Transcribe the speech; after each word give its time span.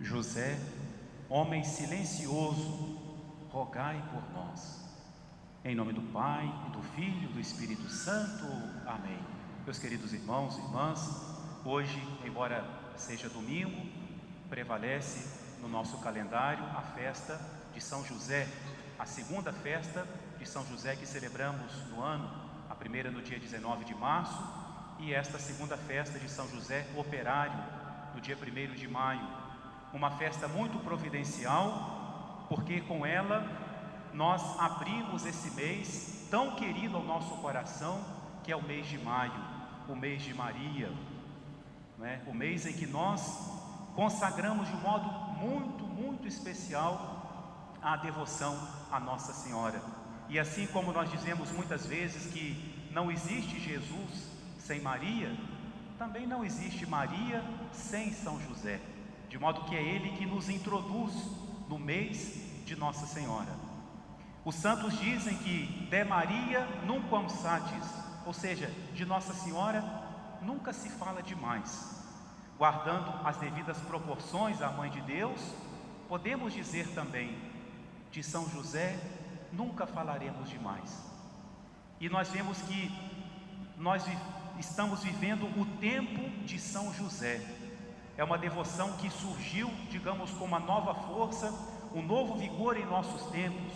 José, 0.00 0.56
homem 1.28 1.64
silencioso, 1.64 2.96
rogai 3.50 4.00
por 4.12 4.32
nós. 4.32 4.84
Em 5.64 5.74
nome 5.74 5.92
do 5.92 6.02
Pai, 6.12 6.46
e 6.68 6.70
do 6.70 6.80
Filho 6.94 7.24
e 7.24 7.32
do 7.32 7.40
Espírito 7.40 7.90
Santo. 7.90 8.46
Amém. 8.86 9.18
Meus 9.64 9.76
queridos 9.76 10.12
irmãos 10.12 10.56
e 10.56 10.60
irmãs, 10.60 11.00
hoje, 11.64 12.00
embora 12.24 12.64
seja 12.96 13.28
domingo, 13.28 13.86
prevalece 14.48 15.28
no 15.60 15.68
nosso 15.68 15.98
calendário 15.98 16.64
a 16.64 16.80
festa 16.80 17.40
de 17.74 17.80
São 17.80 18.04
José, 18.04 18.46
a 19.00 19.04
segunda 19.04 19.52
festa 19.52 20.06
de 20.38 20.46
São 20.46 20.64
José 20.66 20.94
que 20.94 21.06
celebramos 21.06 21.72
no 21.88 22.00
ano, 22.00 22.30
a 22.70 22.74
primeira 22.76 23.10
no 23.10 23.20
dia 23.20 23.38
19 23.38 23.84
de 23.84 23.96
março 23.96 24.40
e 25.00 25.12
esta 25.12 25.40
segunda 25.40 25.76
festa 25.76 26.20
de 26.20 26.30
São 26.30 26.48
José 26.48 26.86
Operário, 26.96 27.58
no 28.14 28.20
dia 28.20 28.36
1 28.36 28.76
de 28.76 28.86
maio. 28.86 29.47
Uma 29.92 30.10
festa 30.12 30.46
muito 30.48 30.78
providencial, 30.80 32.46
porque 32.48 32.80
com 32.80 33.04
ela 33.06 33.46
nós 34.12 34.58
abrimos 34.58 35.24
esse 35.24 35.50
mês 35.52 36.26
tão 36.30 36.56
querido 36.56 36.96
ao 36.96 37.04
nosso 37.04 37.36
coração, 37.36 38.00
que 38.42 38.52
é 38.52 38.56
o 38.56 38.62
mês 38.62 38.86
de 38.86 38.98
maio, 38.98 39.32
o 39.88 39.94
mês 39.94 40.22
de 40.22 40.34
Maria, 40.34 40.90
né? 41.98 42.22
o 42.26 42.34
mês 42.34 42.66
em 42.66 42.72
que 42.72 42.86
nós 42.86 43.58
consagramos 43.94 44.68
de 44.68 44.74
um 44.74 44.80
modo 44.80 45.08
muito, 45.38 45.84
muito 45.84 46.28
especial 46.28 47.76
a 47.82 47.96
devoção 47.96 48.56
à 48.90 49.00
Nossa 49.00 49.32
Senhora. 49.32 49.80
E 50.28 50.38
assim 50.38 50.66
como 50.66 50.92
nós 50.92 51.10
dizemos 51.10 51.50
muitas 51.52 51.86
vezes 51.86 52.32
que 52.32 52.88
não 52.92 53.10
existe 53.10 53.58
Jesus 53.58 54.30
sem 54.58 54.80
Maria, 54.80 55.34
também 55.98 56.26
não 56.26 56.44
existe 56.44 56.86
Maria 56.86 57.42
sem 57.72 58.12
São 58.12 58.40
José, 58.40 58.80
de 59.28 59.38
modo 59.38 59.64
que 59.64 59.76
é 59.76 59.82
ele 59.82 60.16
que 60.16 60.26
nos 60.26 60.48
introduz 60.48 61.14
no 61.68 61.78
mês 61.78 62.64
de 62.64 62.74
Nossa 62.76 63.06
Senhora. 63.06 63.54
Os 64.44 64.54
santos 64.54 64.98
dizem 64.98 65.36
que 65.38 65.66
de 65.90 66.04
Maria 66.04 66.66
nunca 66.86 67.28
satis, 67.28 67.84
ou 68.24 68.32
seja, 68.32 68.72
de 68.94 69.04
Nossa 69.04 69.34
Senhora 69.34 69.84
nunca 70.42 70.72
se 70.72 70.88
fala 70.88 71.22
demais. 71.22 71.96
Guardando 72.56 73.26
as 73.26 73.36
devidas 73.36 73.78
proporções 73.78 74.62
à 74.62 74.70
Mãe 74.70 74.90
de 74.90 75.00
Deus, 75.02 75.40
podemos 76.08 76.52
dizer 76.52 76.88
também 76.94 77.36
de 78.10 78.22
São 78.22 78.48
José 78.48 78.98
nunca 79.52 79.86
falaremos 79.86 80.48
demais. 80.48 81.04
E 82.00 82.08
nós 82.08 82.28
vemos 82.28 82.60
que 82.62 82.90
nós 83.76 84.04
estamos 84.58 85.02
vivendo 85.02 85.46
o 85.60 85.66
tempo 85.78 86.28
de 86.44 86.58
São 86.58 86.92
José. 86.94 87.40
É 88.18 88.24
uma 88.24 88.36
devoção 88.36 88.94
que 88.94 89.08
surgiu, 89.08 89.70
digamos, 89.88 90.32
com 90.32 90.44
uma 90.44 90.58
nova 90.58 90.92
força, 90.92 91.54
um 91.94 92.02
novo 92.02 92.34
vigor 92.34 92.76
em 92.76 92.84
nossos 92.84 93.30
tempos. 93.30 93.72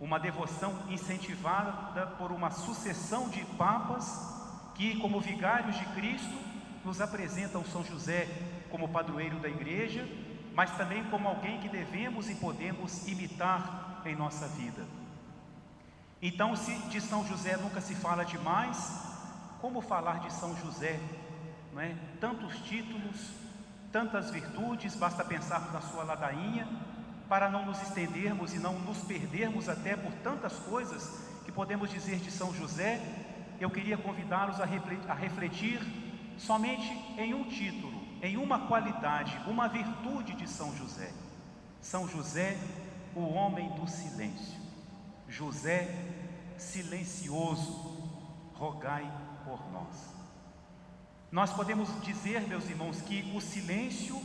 Uma 0.00 0.18
devoção 0.18 0.74
incentivada 0.88 2.06
por 2.18 2.32
uma 2.32 2.50
sucessão 2.50 3.28
de 3.28 3.44
papas 3.58 4.34
que, 4.74 4.96
como 5.00 5.20
vigários 5.20 5.76
de 5.76 5.84
Cristo, 5.88 6.34
nos 6.82 6.98
apresentam 7.02 7.62
São 7.62 7.84
José 7.84 8.26
como 8.70 8.88
padroeiro 8.88 9.38
da 9.38 9.50
igreja, 9.50 10.08
mas 10.54 10.70
também 10.70 11.04
como 11.04 11.28
alguém 11.28 11.60
que 11.60 11.68
devemos 11.68 12.30
e 12.30 12.34
podemos 12.36 13.06
imitar 13.06 14.00
em 14.06 14.16
nossa 14.16 14.48
vida. 14.48 14.82
Então, 16.22 16.56
se 16.56 16.74
de 16.88 17.02
São 17.02 17.26
José 17.26 17.58
nunca 17.58 17.82
se 17.82 17.94
fala 17.94 18.24
demais, 18.24 18.98
como 19.60 19.82
falar 19.82 20.20
de 20.20 20.32
São 20.32 20.56
José? 20.56 20.98
Não 21.76 21.82
é? 21.82 21.94
Tantos 22.18 22.58
títulos, 22.60 23.32
tantas 23.92 24.30
virtudes, 24.30 24.94
basta 24.94 25.22
pensar 25.22 25.70
na 25.74 25.82
sua 25.82 26.04
ladainha, 26.04 26.66
para 27.28 27.50
não 27.50 27.66
nos 27.66 27.82
estendermos 27.82 28.54
e 28.54 28.58
não 28.58 28.78
nos 28.78 29.02
perdermos 29.02 29.68
até 29.68 29.94
por 29.94 30.10
tantas 30.22 30.58
coisas 30.60 31.06
que 31.44 31.52
podemos 31.52 31.90
dizer 31.90 32.16
de 32.16 32.30
São 32.30 32.54
José, 32.54 32.98
eu 33.60 33.68
queria 33.68 33.98
convidá-los 33.98 34.58
a 34.58 35.14
refletir 35.14 35.82
somente 36.38 36.90
em 37.18 37.34
um 37.34 37.44
título, 37.44 37.92
em 38.22 38.38
uma 38.38 38.66
qualidade, 38.68 39.38
uma 39.46 39.68
virtude 39.68 40.32
de 40.32 40.48
São 40.48 40.74
José. 40.76 41.12
São 41.82 42.08
José, 42.08 42.56
o 43.14 43.20
homem 43.34 43.68
do 43.74 43.86
silêncio. 43.86 44.58
José, 45.28 45.94
silencioso, 46.56 47.98
rogai 48.54 49.06
por 49.44 49.70
nós. 49.70 50.15
Nós 51.30 51.52
podemos 51.52 51.88
dizer, 52.02 52.46
meus 52.46 52.68
irmãos, 52.68 53.00
que 53.00 53.32
o 53.34 53.40
silêncio 53.40 54.20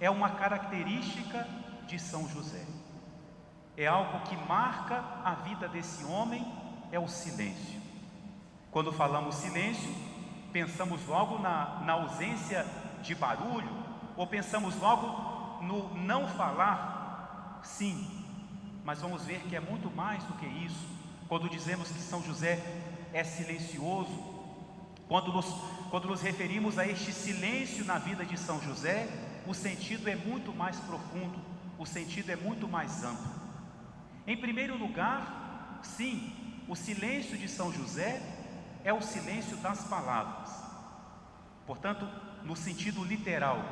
é 0.00 0.08
uma 0.08 0.30
característica 0.30 1.46
de 1.86 1.98
São 1.98 2.28
José. 2.28 2.64
É 3.76 3.86
algo 3.86 4.20
que 4.20 4.36
marca 4.48 5.04
a 5.24 5.34
vida 5.34 5.68
desse 5.68 6.04
homem, 6.04 6.46
é 6.90 6.98
o 6.98 7.08
silêncio. 7.08 7.80
Quando 8.70 8.92
falamos 8.92 9.36
silêncio, 9.36 9.94
pensamos 10.52 11.04
logo 11.06 11.38
na, 11.38 11.80
na 11.80 11.92
ausência 11.94 12.66
de 13.02 13.14
barulho, 13.14 13.70
ou 14.16 14.26
pensamos 14.26 14.76
logo 14.76 15.62
no 15.62 15.94
não 15.94 16.26
falar? 16.28 17.60
Sim, 17.62 18.24
mas 18.84 19.00
vamos 19.00 19.24
ver 19.24 19.40
que 19.42 19.56
é 19.56 19.60
muito 19.60 19.90
mais 19.90 20.22
do 20.24 20.34
que 20.34 20.46
isso. 20.46 20.88
Quando 21.28 21.48
dizemos 21.48 21.88
que 21.88 22.00
São 22.00 22.22
José 22.22 22.62
é 23.12 23.24
silencioso, 23.24 24.34
quando 25.08 25.32
nos, 25.32 25.46
quando 25.94 26.08
nos 26.08 26.22
referimos 26.22 26.76
a 26.76 26.84
este 26.84 27.12
silêncio 27.12 27.84
na 27.84 27.98
vida 27.98 28.26
de 28.26 28.36
São 28.36 28.60
José, 28.60 29.06
o 29.46 29.54
sentido 29.54 30.08
é 30.08 30.16
muito 30.16 30.52
mais 30.52 30.76
profundo, 30.80 31.38
o 31.78 31.86
sentido 31.86 32.30
é 32.30 32.34
muito 32.34 32.66
mais 32.66 33.04
amplo. 33.04 33.30
Em 34.26 34.36
primeiro 34.36 34.76
lugar, 34.76 35.78
sim, 35.84 36.32
o 36.66 36.74
silêncio 36.74 37.38
de 37.38 37.46
São 37.46 37.72
José 37.72 38.20
é 38.82 38.92
o 38.92 39.00
silêncio 39.00 39.56
das 39.58 39.84
palavras. 39.84 40.50
Portanto, 41.64 42.08
no 42.42 42.56
sentido 42.56 43.04
literal, 43.04 43.64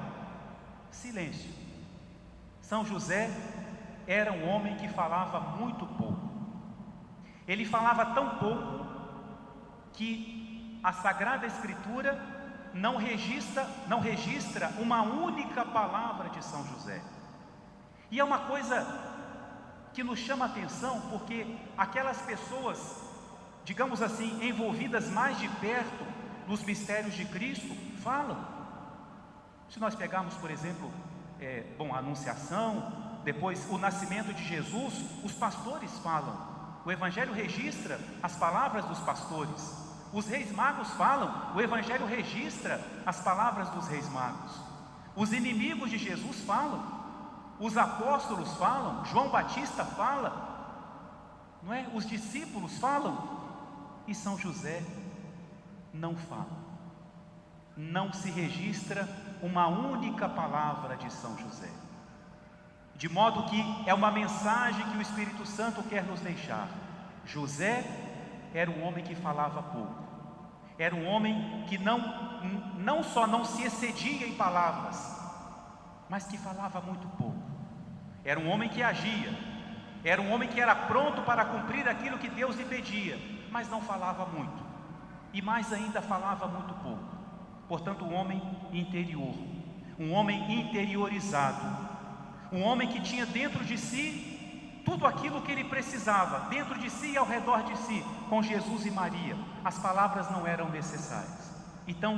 silêncio. 0.93 1.51
São 2.61 2.87
José 2.87 3.31
era 4.07 4.33
um 4.33 4.49
homem 4.49 4.77
que 4.77 4.87
falava 4.87 5.41
muito 5.57 5.85
pouco. 5.85 6.31
Ele 7.49 7.65
falava 7.65 8.15
tão 8.15 8.37
pouco 8.37 8.87
que 9.93 10.43
a 10.83 10.93
Sagrada 10.93 11.47
Escritura 11.47 12.19
não 12.75 12.97
registra, 12.97 13.69
não 13.87 14.01
registra 14.01 14.69
uma 14.79 15.03
única 15.03 15.65
palavra 15.65 16.31
de 16.31 16.45
São 16.45 16.67
José. 16.67 17.01
E 18.11 18.19
é 18.19 18.25
uma 18.25 18.41
coisa 18.41 18.87
que 19.93 20.03
nos 20.03 20.19
chama 20.19 20.47
a 20.47 20.49
atenção, 20.49 21.01
porque 21.11 21.57
aquelas 21.77 22.21
pessoas, 22.23 23.03
digamos 23.65 24.03
assim, 24.03 24.45
envolvidas 24.45 25.09
mais 25.11 25.39
de 25.39 25.49
perto 25.49 26.05
nos 26.49 26.63
mistérios 26.63 27.15
de 27.15 27.25
Cristo, 27.27 27.75
falam. 28.03 28.37
Se 29.69 29.79
nós 29.79 29.95
pegarmos, 29.95 30.35
por 30.35 30.51
exemplo, 30.51 30.91
é, 31.41 31.65
bom, 31.79 31.95
a 31.95 31.99
Anunciação, 31.99 33.21
depois 33.25 33.67
o 33.71 33.79
nascimento 33.79 34.35
de 34.35 34.45
Jesus, 34.45 35.05
os 35.23 35.33
pastores 35.33 35.97
falam. 35.99 36.51
O 36.85 36.91
Evangelho 36.91 37.33
registra 37.33 38.01
as 38.23 38.35
palavras 38.37 38.85
dos 38.87 38.99
pastores. 39.01 39.92
Os 40.13 40.27
reis 40.27 40.53
magos 40.53 40.91
falam, 40.91 41.55
o 41.55 41.61
Evangelho 41.61 42.07
registra 42.07 42.81
as 43.07 43.21
palavras 43.21 43.69
dos 43.71 43.89
reis 43.89 44.09
magos. 44.11 44.53
Os 45.17 45.33
inimigos 45.33 45.91
de 45.91 45.99
Jesus 45.99 46.41
falam, 46.41 46.83
os 47.59 47.77
apóstolos 47.77 48.53
falam, 48.55 49.05
João 49.07 49.31
Batista 49.31 49.85
fala, 49.85 50.53
não 51.63 51.73
é? 51.73 51.87
Os 51.95 52.07
discípulos 52.07 52.79
falam 52.79 53.17
e 54.07 54.15
São 54.15 54.37
José 54.37 54.83
não 55.95 56.17
fala. 56.17 56.63
Não 57.77 58.13
se 58.13 58.31
registra 58.31 59.09
uma 59.43 59.67
única 59.67 60.29
palavra 60.29 60.97
de 60.97 61.11
São 61.13 61.39
José. 61.39 61.71
De 62.97 63.09
modo 63.09 63.49
que 63.49 63.65
é 63.87 63.95
uma 63.95 64.11
mensagem 64.11 64.85
que 64.91 64.99
o 64.99 65.03
Espírito 65.03 65.47
Santo 65.47 65.83
quer 65.85 66.05
nos 66.05 66.21
deixar. 66.21 66.69
José 67.25 67.85
era 68.53 68.71
um 68.71 68.85
homem 68.85 69.05
que 69.05 69.15
falava 69.15 69.63
pouco. 69.63 70.02
Era 70.79 70.95
um 70.95 71.07
homem 71.07 71.65
que 71.69 71.79
não, 71.79 71.99
não 72.79 73.03
só 73.03 73.27
não 73.27 73.45
se 73.45 73.63
excedia 73.63 74.27
em 74.27 74.35
palavras, 74.35 75.21
mas 76.09 76.27
que 76.27 76.39
falava 76.39 76.81
muito 76.81 77.07
pouco. 77.17 77.43
Era 78.25 78.39
um 78.39 78.49
homem 78.49 78.69
que 78.69 78.83
agia, 78.83 79.33
era 80.05 80.21
um 80.21 80.33
homem 80.33 80.49
que 80.49 80.61
era 80.61 80.75
pronto 80.75 81.23
para 81.23 81.45
cumprir 81.45 81.89
aquilo 81.89 82.19
que 82.19 82.29
Deus 82.29 82.57
lhe 82.57 82.65
pedia, 82.65 83.19
mas 83.51 83.69
não 83.69 83.81
falava 83.81 84.27
muito, 84.27 84.65
e 85.33 85.43
mais 85.43 85.73
ainda 85.73 86.01
falava 86.01 86.47
muito 86.47 86.75
pouco. 86.75 87.17
Portanto, 87.69 88.05
um 88.05 88.15
homem 88.15 88.43
interior, 88.73 89.35
um 89.99 90.13
homem 90.13 90.61
interiorizado, 90.61 91.65
um 92.53 92.63
homem 92.63 92.89
que 92.89 93.01
tinha 93.01 93.25
dentro 93.25 93.65
de 93.65 93.79
si 93.79 94.32
tudo 94.85 95.07
aquilo 95.07 95.43
que 95.43 95.53
ele 95.53 95.65
precisava, 95.65 96.49
dentro 96.49 96.79
de 96.79 96.91
si 96.91 97.13
e 97.13 97.17
ao 97.17 97.27
redor 97.27 97.63
de 97.63 97.77
si, 97.79 98.05
com 98.29 98.43
Jesus 98.43 98.87
e 98.87 98.91
Maria. 98.91 99.37
As 99.65 99.79
palavras 99.79 100.31
não 100.31 100.47
eram 100.47 100.69
necessárias. 100.69 101.51
Então, 101.87 102.17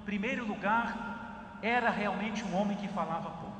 em 0.00 0.04
primeiro 0.04 0.46
lugar, 0.46 1.58
era 1.62 1.90
realmente 1.90 2.44
um 2.44 2.54
homem 2.54 2.76
que 2.76 2.88
falava 2.88 3.30
pouco. 3.30 3.56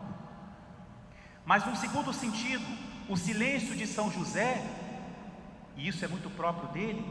Mas 1.45 1.65
num 1.65 1.77
segundo 1.77 2.13
sentido, 2.13 2.65
o 3.09 3.17
silêncio 3.17 3.75
de 3.75 3.87
São 3.87 4.11
José, 4.11 4.65
e 5.77 5.89
isso 5.89 6.05
é 6.05 6.09
muito 6.09 6.29
próprio 6.31 6.69
dele, 6.71 7.05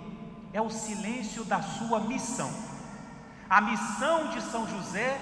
é 0.54 0.62
o 0.62 0.70
silêncio 0.70 1.44
da 1.44 1.62
sua 1.62 2.00
missão. 2.02 2.52
A 3.50 3.62
missão 3.62 4.30
de 4.30 4.42
São 4.42 4.68
José 4.68 5.20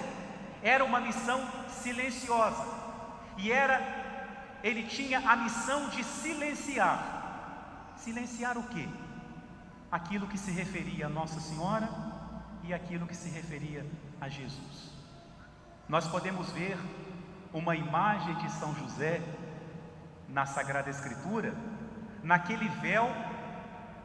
era 0.62 0.84
uma 0.84 1.00
missão 1.00 1.40
silenciosa. 1.68 2.64
E 3.36 3.50
era 3.52 4.03
ele 4.64 4.82
tinha 4.84 5.18
a 5.18 5.36
missão 5.36 5.90
de 5.90 6.02
silenciar. 6.02 7.92
Silenciar 7.98 8.56
o 8.56 8.62
quê? 8.62 8.88
Aquilo 9.92 10.26
que 10.26 10.38
se 10.38 10.50
referia 10.50 11.04
a 11.04 11.08
Nossa 11.10 11.38
Senhora 11.38 11.86
e 12.62 12.72
aquilo 12.72 13.06
que 13.06 13.14
se 13.14 13.28
referia 13.28 13.86
a 14.18 14.26
Jesus. 14.26 14.90
Nós 15.86 16.08
podemos 16.08 16.50
ver 16.52 16.78
uma 17.52 17.76
imagem 17.76 18.34
de 18.36 18.50
São 18.52 18.74
José 18.76 19.20
na 20.30 20.46
Sagrada 20.46 20.88
Escritura, 20.88 21.54
naquele 22.22 22.68
véu 22.80 23.06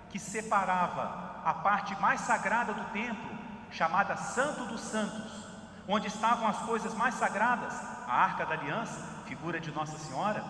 que 0.10 0.20
separava 0.20 1.42
a 1.46 1.54
parte 1.54 1.96
mais 2.02 2.20
sagrada 2.20 2.74
do 2.74 2.84
templo, 2.92 3.30
chamada 3.72 4.18
Santo 4.18 4.66
dos 4.66 4.82
Santos, 4.82 5.49
onde 5.92 6.08
estavam 6.08 6.48
as 6.48 6.60
coisas 6.60 6.94
mais 6.94 7.16
sagradas, 7.16 7.74
a 8.08 8.14
Arca 8.14 8.46
da 8.46 8.54
Aliança, 8.54 9.02
figura 9.26 9.60
de 9.60 9.72
Nossa 9.72 9.98
Senhora, 9.98 10.44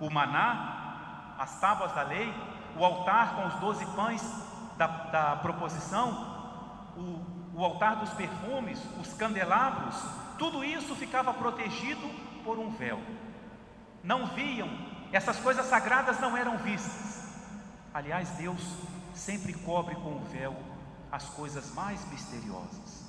o 0.00 0.10
maná, 0.10 1.36
as 1.38 1.60
tábuas 1.60 1.92
da 1.92 2.02
lei, 2.02 2.34
o 2.76 2.84
altar 2.84 3.36
com 3.36 3.46
os 3.46 3.54
doze 3.60 3.86
pães 3.94 4.22
da, 4.76 4.88
da 4.88 5.36
proposição, 5.36 6.10
o, 6.96 7.60
o 7.60 7.64
altar 7.64 7.96
dos 7.96 8.10
perfumes, 8.10 8.82
os 9.00 9.14
candelabros, 9.14 9.94
tudo 10.36 10.64
isso 10.64 10.96
ficava 10.96 11.32
protegido 11.32 12.08
por 12.42 12.58
um 12.58 12.70
véu. 12.70 13.00
Não 14.02 14.26
viam, 14.26 14.68
essas 15.12 15.38
coisas 15.38 15.66
sagradas 15.66 16.18
não 16.18 16.36
eram 16.36 16.58
vistas. 16.58 17.22
Aliás, 17.94 18.30
Deus 18.30 18.60
sempre 19.14 19.52
cobre 19.52 19.94
com 19.94 20.16
o 20.16 20.24
véu 20.24 20.56
as 21.12 21.26
coisas 21.26 21.72
mais 21.72 22.04
misteriosas. 22.10 23.01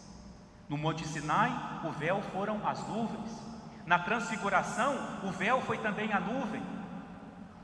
No 0.74 0.80
Monte 0.80 1.08
Sinai, 1.08 1.52
o 1.84 1.92
véu 1.92 2.20
foram 2.34 2.68
as 2.68 2.80
nuvens. 2.88 3.30
Na 3.86 4.00
transfiguração, 4.00 4.98
o 5.22 5.30
véu 5.30 5.62
foi 5.62 5.78
também 5.78 6.12
a 6.12 6.20
nuvem. 6.20 6.64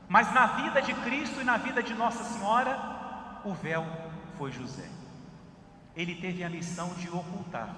Mas 0.08 0.32
na 0.32 0.46
vida 0.46 0.80
de 0.80 0.94
Cristo 0.94 1.40
e 1.40 1.44
na 1.44 1.56
vida 1.56 1.82
de 1.82 1.92
Nossa 1.92 2.22
Senhora, 2.22 3.40
o 3.44 3.52
véu 3.52 3.84
foi 4.38 4.52
José. 4.52 4.88
Ele 5.96 6.14
teve 6.14 6.44
a 6.44 6.48
missão 6.48 6.94
de 6.94 7.08
ocultar. 7.08 7.74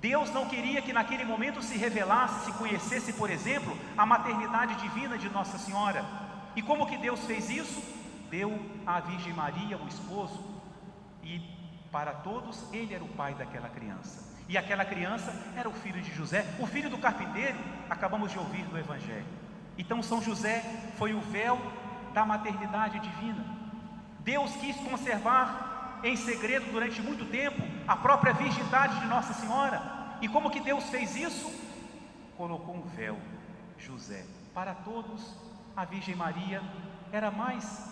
Deus 0.00 0.30
não 0.30 0.46
queria 0.46 0.80
que 0.80 0.94
naquele 0.94 1.26
momento 1.26 1.60
se 1.60 1.76
revelasse, 1.76 2.46
se 2.46 2.52
conhecesse, 2.52 3.12
por 3.12 3.28
exemplo, 3.28 3.76
a 3.98 4.06
maternidade 4.06 4.76
divina 4.76 5.18
de 5.18 5.28
Nossa 5.28 5.58
Senhora. 5.58 6.02
E 6.56 6.62
como 6.62 6.86
que 6.86 6.96
Deus 6.96 7.20
fez 7.26 7.50
isso? 7.50 7.82
Deu 8.30 8.58
à 8.86 8.98
Virgem 8.98 9.34
Maria 9.34 9.76
o 9.76 9.86
esposo 9.86 10.42
e 11.22 11.55
para 11.96 12.12
todos 12.12 12.62
ele 12.74 12.92
era 12.92 13.02
o 13.02 13.08
pai 13.08 13.32
daquela 13.32 13.70
criança. 13.70 14.22
E 14.50 14.58
aquela 14.58 14.84
criança 14.84 15.34
era 15.56 15.66
o 15.66 15.72
filho 15.72 16.02
de 16.02 16.12
José, 16.12 16.44
o 16.58 16.66
filho 16.66 16.90
do 16.90 16.98
carpinteiro, 16.98 17.56
acabamos 17.88 18.30
de 18.30 18.38
ouvir 18.38 18.64
no 18.70 18.78
Evangelho. 18.78 19.24
Então 19.78 20.02
São 20.02 20.20
José 20.20 20.60
foi 20.98 21.14
o 21.14 21.22
véu 21.22 21.58
da 22.12 22.26
maternidade 22.26 22.98
divina. 22.98 23.42
Deus 24.20 24.54
quis 24.56 24.76
conservar 24.76 26.00
em 26.04 26.14
segredo 26.16 26.70
durante 26.70 27.00
muito 27.00 27.24
tempo 27.30 27.62
a 27.88 27.96
própria 27.96 28.34
virgindade 28.34 29.00
de 29.00 29.06
Nossa 29.06 29.32
Senhora. 29.32 29.80
E 30.20 30.28
como 30.28 30.50
que 30.50 30.60
Deus 30.60 30.84
fez 30.90 31.16
isso? 31.16 31.50
Colocou 32.36 32.76
um 32.76 32.82
véu, 32.82 33.18
José. 33.78 34.26
Para 34.52 34.74
todos, 34.74 35.34
a 35.74 35.86
Virgem 35.86 36.14
Maria 36.14 36.60
era 37.10 37.30
mais 37.30 37.88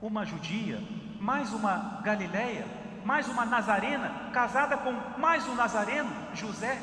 uma 0.00 0.24
judia, 0.24 0.80
mais 1.18 1.52
uma 1.52 2.00
galileia, 2.04 2.64
mais 3.08 3.26
uma 3.26 3.46
nazarena, 3.46 4.30
casada 4.34 4.76
com 4.76 4.92
mais 5.18 5.48
um 5.48 5.54
nazareno, 5.54 6.10
José, 6.34 6.78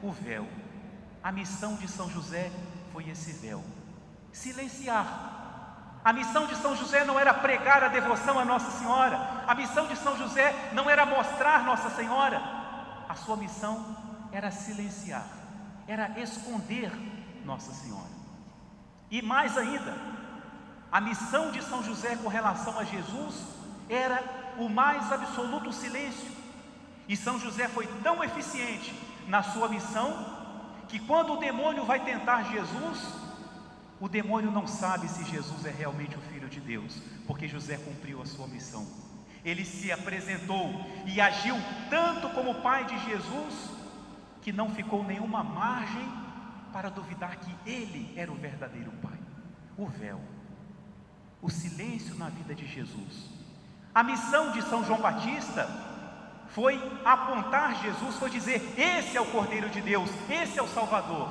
o 0.00 0.12
véu. 0.12 0.46
A 1.20 1.32
missão 1.32 1.74
de 1.74 1.88
São 1.88 2.08
José 2.08 2.52
foi 2.92 3.08
esse 3.08 3.32
véu, 3.32 3.64
silenciar. 4.32 6.00
A 6.04 6.12
missão 6.12 6.46
de 6.46 6.54
São 6.54 6.76
José 6.76 7.02
não 7.02 7.18
era 7.18 7.34
pregar 7.34 7.82
a 7.82 7.88
devoção 7.88 8.38
a 8.38 8.44
Nossa 8.44 8.70
Senhora, 8.78 9.18
a 9.48 9.54
missão 9.56 9.88
de 9.88 9.96
São 9.96 10.16
José 10.16 10.54
não 10.74 10.88
era 10.88 11.04
mostrar 11.04 11.64
Nossa 11.64 11.90
Senhora, 11.90 12.40
a 13.08 13.16
sua 13.16 13.36
missão 13.36 13.96
era 14.30 14.52
silenciar, 14.52 15.26
era 15.88 16.20
esconder 16.20 16.92
Nossa 17.44 17.72
Senhora. 17.72 18.12
E 19.10 19.20
mais 19.20 19.58
ainda, 19.58 19.92
a 20.92 21.00
missão 21.00 21.50
de 21.50 21.60
São 21.64 21.82
José 21.82 22.14
com 22.14 22.28
relação 22.28 22.78
a 22.78 22.84
Jesus 22.84 23.44
era 23.88 24.37
o 24.58 24.68
mais 24.68 25.10
absoluto 25.12 25.72
silêncio. 25.72 26.30
E 27.08 27.16
São 27.16 27.38
José 27.38 27.68
foi 27.68 27.86
tão 28.02 28.22
eficiente 28.22 28.94
na 29.26 29.42
sua 29.42 29.68
missão 29.68 30.36
que 30.88 30.98
quando 30.98 31.34
o 31.34 31.36
demônio 31.36 31.84
vai 31.84 32.04
tentar 32.04 32.44
Jesus, 32.50 33.14
o 34.00 34.08
demônio 34.08 34.50
não 34.50 34.66
sabe 34.66 35.08
se 35.08 35.24
Jesus 35.24 35.64
é 35.64 35.70
realmente 35.70 36.16
o 36.16 36.20
filho 36.22 36.48
de 36.48 36.60
Deus, 36.60 37.00
porque 37.26 37.48
José 37.48 37.76
cumpriu 37.76 38.22
a 38.22 38.26
sua 38.26 38.46
missão. 38.46 38.86
Ele 39.44 39.64
se 39.64 39.90
apresentou 39.92 40.84
e 41.06 41.20
agiu 41.20 41.56
tanto 41.88 42.28
como 42.30 42.62
pai 42.62 42.84
de 42.84 42.98
Jesus, 43.06 43.70
que 44.42 44.52
não 44.52 44.70
ficou 44.70 45.04
nenhuma 45.04 45.42
margem 45.42 46.06
para 46.72 46.90
duvidar 46.90 47.36
que 47.36 47.70
ele 47.70 48.12
era 48.16 48.30
o 48.30 48.34
verdadeiro 48.34 48.92
pai. 49.02 49.18
O 49.76 49.86
véu 49.86 50.20
o 51.40 51.48
silêncio 51.48 52.14
na 52.16 52.28
vida 52.28 52.54
de 52.54 52.66
Jesus. 52.66 53.30
A 53.94 54.02
missão 54.02 54.52
de 54.52 54.62
São 54.62 54.84
João 54.84 55.00
Batista 55.00 55.68
foi 56.48 56.80
apontar 57.04 57.80
Jesus, 57.82 58.16
foi 58.16 58.30
dizer: 58.30 58.74
esse 58.78 59.16
é 59.16 59.20
o 59.20 59.26
Cordeiro 59.26 59.68
de 59.68 59.80
Deus, 59.80 60.10
esse 60.30 60.58
é 60.58 60.62
o 60.62 60.68
Salvador. 60.68 61.28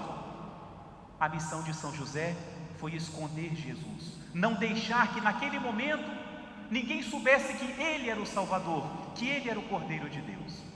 A 1.20 1.28
missão 1.28 1.64
de 1.64 1.74
São 1.74 1.94
José 1.94 2.36
foi 2.80 2.94
esconder 2.94 3.56
Jesus, 3.56 4.14
não 4.34 4.54
deixar 4.54 5.14
que 5.14 5.22
naquele 5.22 5.60
momento 5.60 6.10
ninguém 6.70 7.02
soubesse 7.02 7.54
que 7.54 7.82
ele 7.82 8.10
era 8.10 8.22
o 8.22 8.26
Salvador, 8.26 8.86
que 9.16 9.28
ele 9.28 9.50
era 9.50 9.60
o 9.60 9.68
Cordeiro 9.68 10.10
de 10.10 10.22
Deus. 10.22 10.68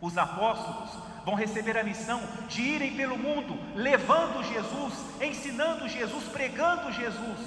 Os 0.00 0.18
apóstolos 0.18 0.90
vão 1.24 1.34
receber 1.34 1.78
a 1.78 1.84
missão 1.84 2.20
de 2.48 2.60
irem 2.60 2.96
pelo 2.96 3.16
mundo, 3.16 3.58
levando 3.74 4.44
Jesus, 4.44 4.94
ensinando 5.20 5.88
Jesus, 5.88 6.24
pregando 6.24 6.92
Jesus. 6.92 7.38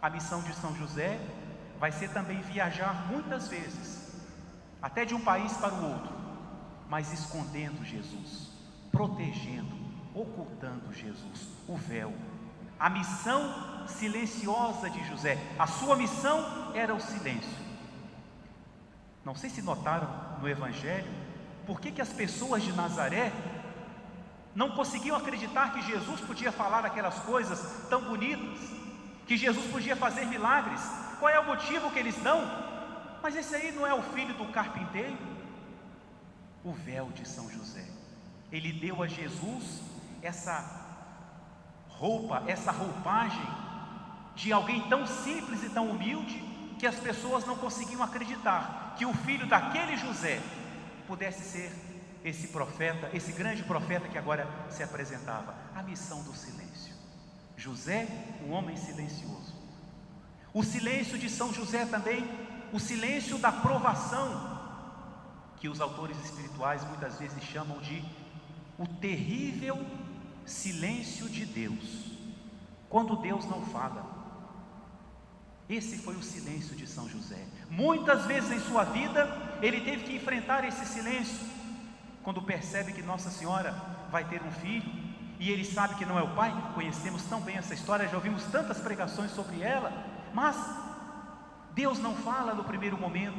A 0.00 0.10
missão 0.10 0.42
de 0.42 0.52
São 0.54 0.74
José 0.76 1.20
vai 1.82 1.90
ser 1.90 2.10
também 2.10 2.40
viajar 2.42 3.08
muitas 3.08 3.48
vezes, 3.48 4.14
até 4.80 5.04
de 5.04 5.16
um 5.16 5.20
país 5.20 5.52
para 5.54 5.74
o 5.74 5.90
outro, 5.90 6.12
mas 6.88 7.12
escondendo 7.12 7.84
Jesus, 7.84 8.52
protegendo, 8.92 9.74
ocultando 10.14 10.94
Jesus, 10.94 11.48
o 11.66 11.76
véu. 11.76 12.14
A 12.78 12.88
missão 12.88 13.88
silenciosa 13.88 14.88
de 14.90 15.04
José, 15.08 15.36
a 15.58 15.66
sua 15.66 15.96
missão 15.96 16.72
era 16.72 16.94
o 16.94 17.00
silêncio. 17.00 17.50
Não 19.24 19.34
sei 19.34 19.50
se 19.50 19.60
notaram 19.60 20.38
no 20.40 20.48
Evangelho, 20.48 21.12
por 21.66 21.80
que, 21.80 21.90
que 21.90 22.00
as 22.00 22.12
pessoas 22.12 22.62
de 22.62 22.72
Nazaré 22.72 23.32
não 24.54 24.70
conseguiam 24.70 25.16
acreditar 25.16 25.72
que 25.72 25.82
Jesus 25.82 26.20
podia 26.20 26.52
falar 26.52 26.86
aquelas 26.86 27.18
coisas 27.24 27.88
tão 27.90 28.02
bonitas 28.02 28.60
que 29.26 29.36
Jesus 29.36 29.66
podia 29.66 29.96
fazer 29.96 30.26
milagres. 30.26 30.80
Qual 31.22 31.32
é 31.32 31.38
o 31.38 31.46
motivo 31.46 31.88
que 31.92 32.00
eles 32.00 32.16
dão? 32.16 32.40
Mas 33.22 33.36
esse 33.36 33.54
aí 33.54 33.70
não 33.70 33.86
é 33.86 33.94
o 33.94 34.02
filho 34.02 34.34
do 34.34 34.46
carpinteiro? 34.46 35.16
O 36.64 36.72
véu 36.72 37.12
de 37.12 37.28
São 37.28 37.48
José. 37.48 37.86
Ele 38.50 38.72
deu 38.72 39.00
a 39.00 39.06
Jesus 39.06 39.82
essa 40.20 40.68
roupa, 41.86 42.42
essa 42.48 42.72
roupagem 42.72 43.46
de 44.34 44.52
alguém 44.52 44.88
tão 44.88 45.06
simples 45.06 45.62
e 45.62 45.68
tão 45.68 45.90
humilde 45.90 46.42
que 46.76 46.88
as 46.88 46.96
pessoas 46.96 47.46
não 47.46 47.54
conseguiam 47.54 48.02
acreditar 48.02 48.96
que 48.98 49.06
o 49.06 49.14
filho 49.14 49.46
daquele 49.46 49.96
José 49.96 50.42
pudesse 51.06 51.44
ser 51.44 51.72
esse 52.24 52.48
profeta, 52.48 53.08
esse 53.14 53.30
grande 53.30 53.62
profeta 53.62 54.08
que 54.08 54.18
agora 54.18 54.48
se 54.68 54.82
apresentava. 54.82 55.54
A 55.72 55.84
missão 55.84 56.20
do 56.24 56.34
silêncio. 56.34 56.96
José, 57.56 58.08
um 58.44 58.50
homem 58.50 58.76
silencioso. 58.76 59.61
O 60.54 60.62
silêncio 60.62 61.18
de 61.18 61.30
São 61.30 61.52
José 61.52 61.86
também, 61.86 62.28
o 62.72 62.78
silêncio 62.78 63.38
da 63.38 63.50
provação, 63.50 64.60
que 65.56 65.68
os 65.68 65.80
autores 65.80 66.18
espirituais 66.24 66.84
muitas 66.84 67.18
vezes 67.18 67.42
chamam 67.44 67.78
de 67.78 68.04
o 68.78 68.86
terrível 68.86 69.84
silêncio 70.44 71.28
de 71.28 71.46
Deus, 71.46 72.12
quando 72.88 73.16
Deus 73.16 73.44
não 73.46 73.64
fala. 73.66 74.04
Esse 75.68 75.98
foi 75.98 76.16
o 76.16 76.22
silêncio 76.22 76.76
de 76.76 76.86
São 76.86 77.08
José. 77.08 77.46
Muitas 77.70 78.26
vezes 78.26 78.50
em 78.50 78.60
sua 78.60 78.84
vida, 78.84 79.26
ele 79.62 79.80
teve 79.80 80.04
que 80.04 80.16
enfrentar 80.16 80.64
esse 80.64 80.84
silêncio, 80.84 81.46
quando 82.22 82.42
percebe 82.42 82.92
que 82.92 83.02
Nossa 83.02 83.30
Senhora 83.30 83.74
vai 84.10 84.24
ter 84.24 84.42
um 84.42 84.50
filho, 84.50 84.92
e 85.38 85.50
ele 85.50 85.64
sabe 85.64 85.94
que 85.94 86.04
não 86.04 86.18
é 86.18 86.22
o 86.22 86.34
pai. 86.34 86.52
Conhecemos 86.74 87.22
tão 87.24 87.40
bem 87.40 87.56
essa 87.56 87.72
história, 87.72 88.08
já 88.08 88.16
ouvimos 88.16 88.44
tantas 88.44 88.78
pregações 88.78 89.30
sobre 89.30 89.62
ela, 89.62 90.11
mas 90.34 90.56
Deus 91.74 91.98
não 91.98 92.14
fala 92.14 92.54
no 92.54 92.64
primeiro 92.64 92.98
momento, 92.98 93.38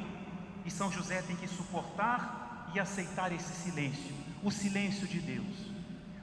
e 0.66 0.72
São 0.72 0.92
José 0.92 1.22
tem 1.22 1.36
que 1.36 1.48
suportar 1.48 2.72
e 2.74 2.80
aceitar 2.80 3.32
esse 3.32 3.54
silêncio, 3.54 4.16
o 4.42 4.52
silêncio 4.52 5.08
de 5.08 5.20
Deus. 5.20 5.74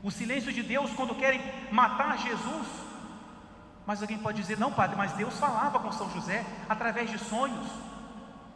O 0.03 0.11
silêncio 0.11 0.53
de 0.53 0.63
Deus 0.63 0.91
quando 0.93 1.15
querem 1.15 1.41
matar 1.71 2.19
Jesus. 2.19 2.67
Mas 3.87 4.01
alguém 4.01 4.19
pode 4.19 4.41
dizer: 4.41 4.59
não, 4.59 4.73
padre, 4.73 4.97
mas 4.97 5.13
Deus 5.13 5.39
falava 5.39 5.79
com 5.79 5.93
São 5.93 6.11
José 6.11 6.45
através 6.69 7.11
de 7.11 7.19
sonhos. 7.19 7.67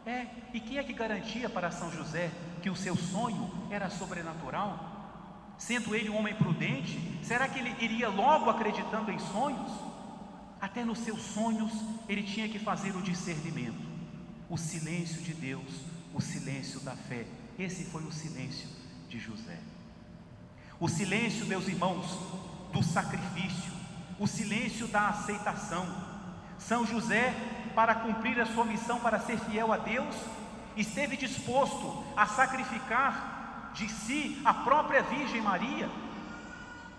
É, 0.05 0.27
e 0.53 0.59
quem 0.59 0.77
é 0.77 0.83
que 0.83 0.93
garantia 0.93 1.49
para 1.49 1.71
São 1.71 1.91
José 1.91 2.31
que 2.61 2.69
o 2.69 2.75
seu 2.75 2.95
sonho 2.95 3.51
era 3.69 3.89
sobrenatural? 3.89 4.93
Sendo 5.57 5.95
ele 5.95 6.09
um 6.09 6.17
homem 6.17 6.35
prudente, 6.35 7.19
será 7.23 7.47
que 7.47 7.59
ele 7.59 7.75
iria 7.79 8.09
logo 8.09 8.49
acreditando 8.49 9.11
em 9.11 9.19
sonhos? 9.19 9.71
Até 10.65 10.83
nos 10.83 10.97
seus 10.97 11.21
sonhos 11.21 11.71
ele 12.09 12.23
tinha 12.23 12.49
que 12.49 12.57
fazer 12.57 12.95
o 12.95 13.01
discernimento, 13.03 13.85
o 14.49 14.57
silêncio 14.57 15.21
de 15.21 15.31
Deus, 15.31 15.71
o 16.11 16.19
silêncio 16.19 16.79
da 16.79 16.95
fé. 16.95 17.27
Esse 17.59 17.85
foi 17.85 18.01
o 18.01 18.11
silêncio 18.11 18.67
de 19.07 19.19
José. 19.19 19.59
O 20.79 20.89
silêncio, 20.89 21.45
meus 21.45 21.67
irmãos, 21.67 22.07
do 22.73 22.81
sacrifício, 22.81 23.71
o 24.19 24.25
silêncio 24.25 24.87
da 24.87 25.09
aceitação. 25.09 25.85
São 26.57 26.83
José, 26.83 27.31
para 27.75 27.93
cumprir 27.93 28.41
a 28.41 28.47
sua 28.47 28.65
missão, 28.65 28.99
para 28.99 29.19
ser 29.19 29.37
fiel 29.41 29.71
a 29.71 29.77
Deus, 29.77 30.15
esteve 30.75 31.15
disposto 31.15 32.03
a 32.17 32.25
sacrificar 32.25 33.71
de 33.75 33.87
si 33.87 34.41
a 34.43 34.51
própria 34.51 35.03
Virgem 35.03 35.41
Maria. 35.41 35.87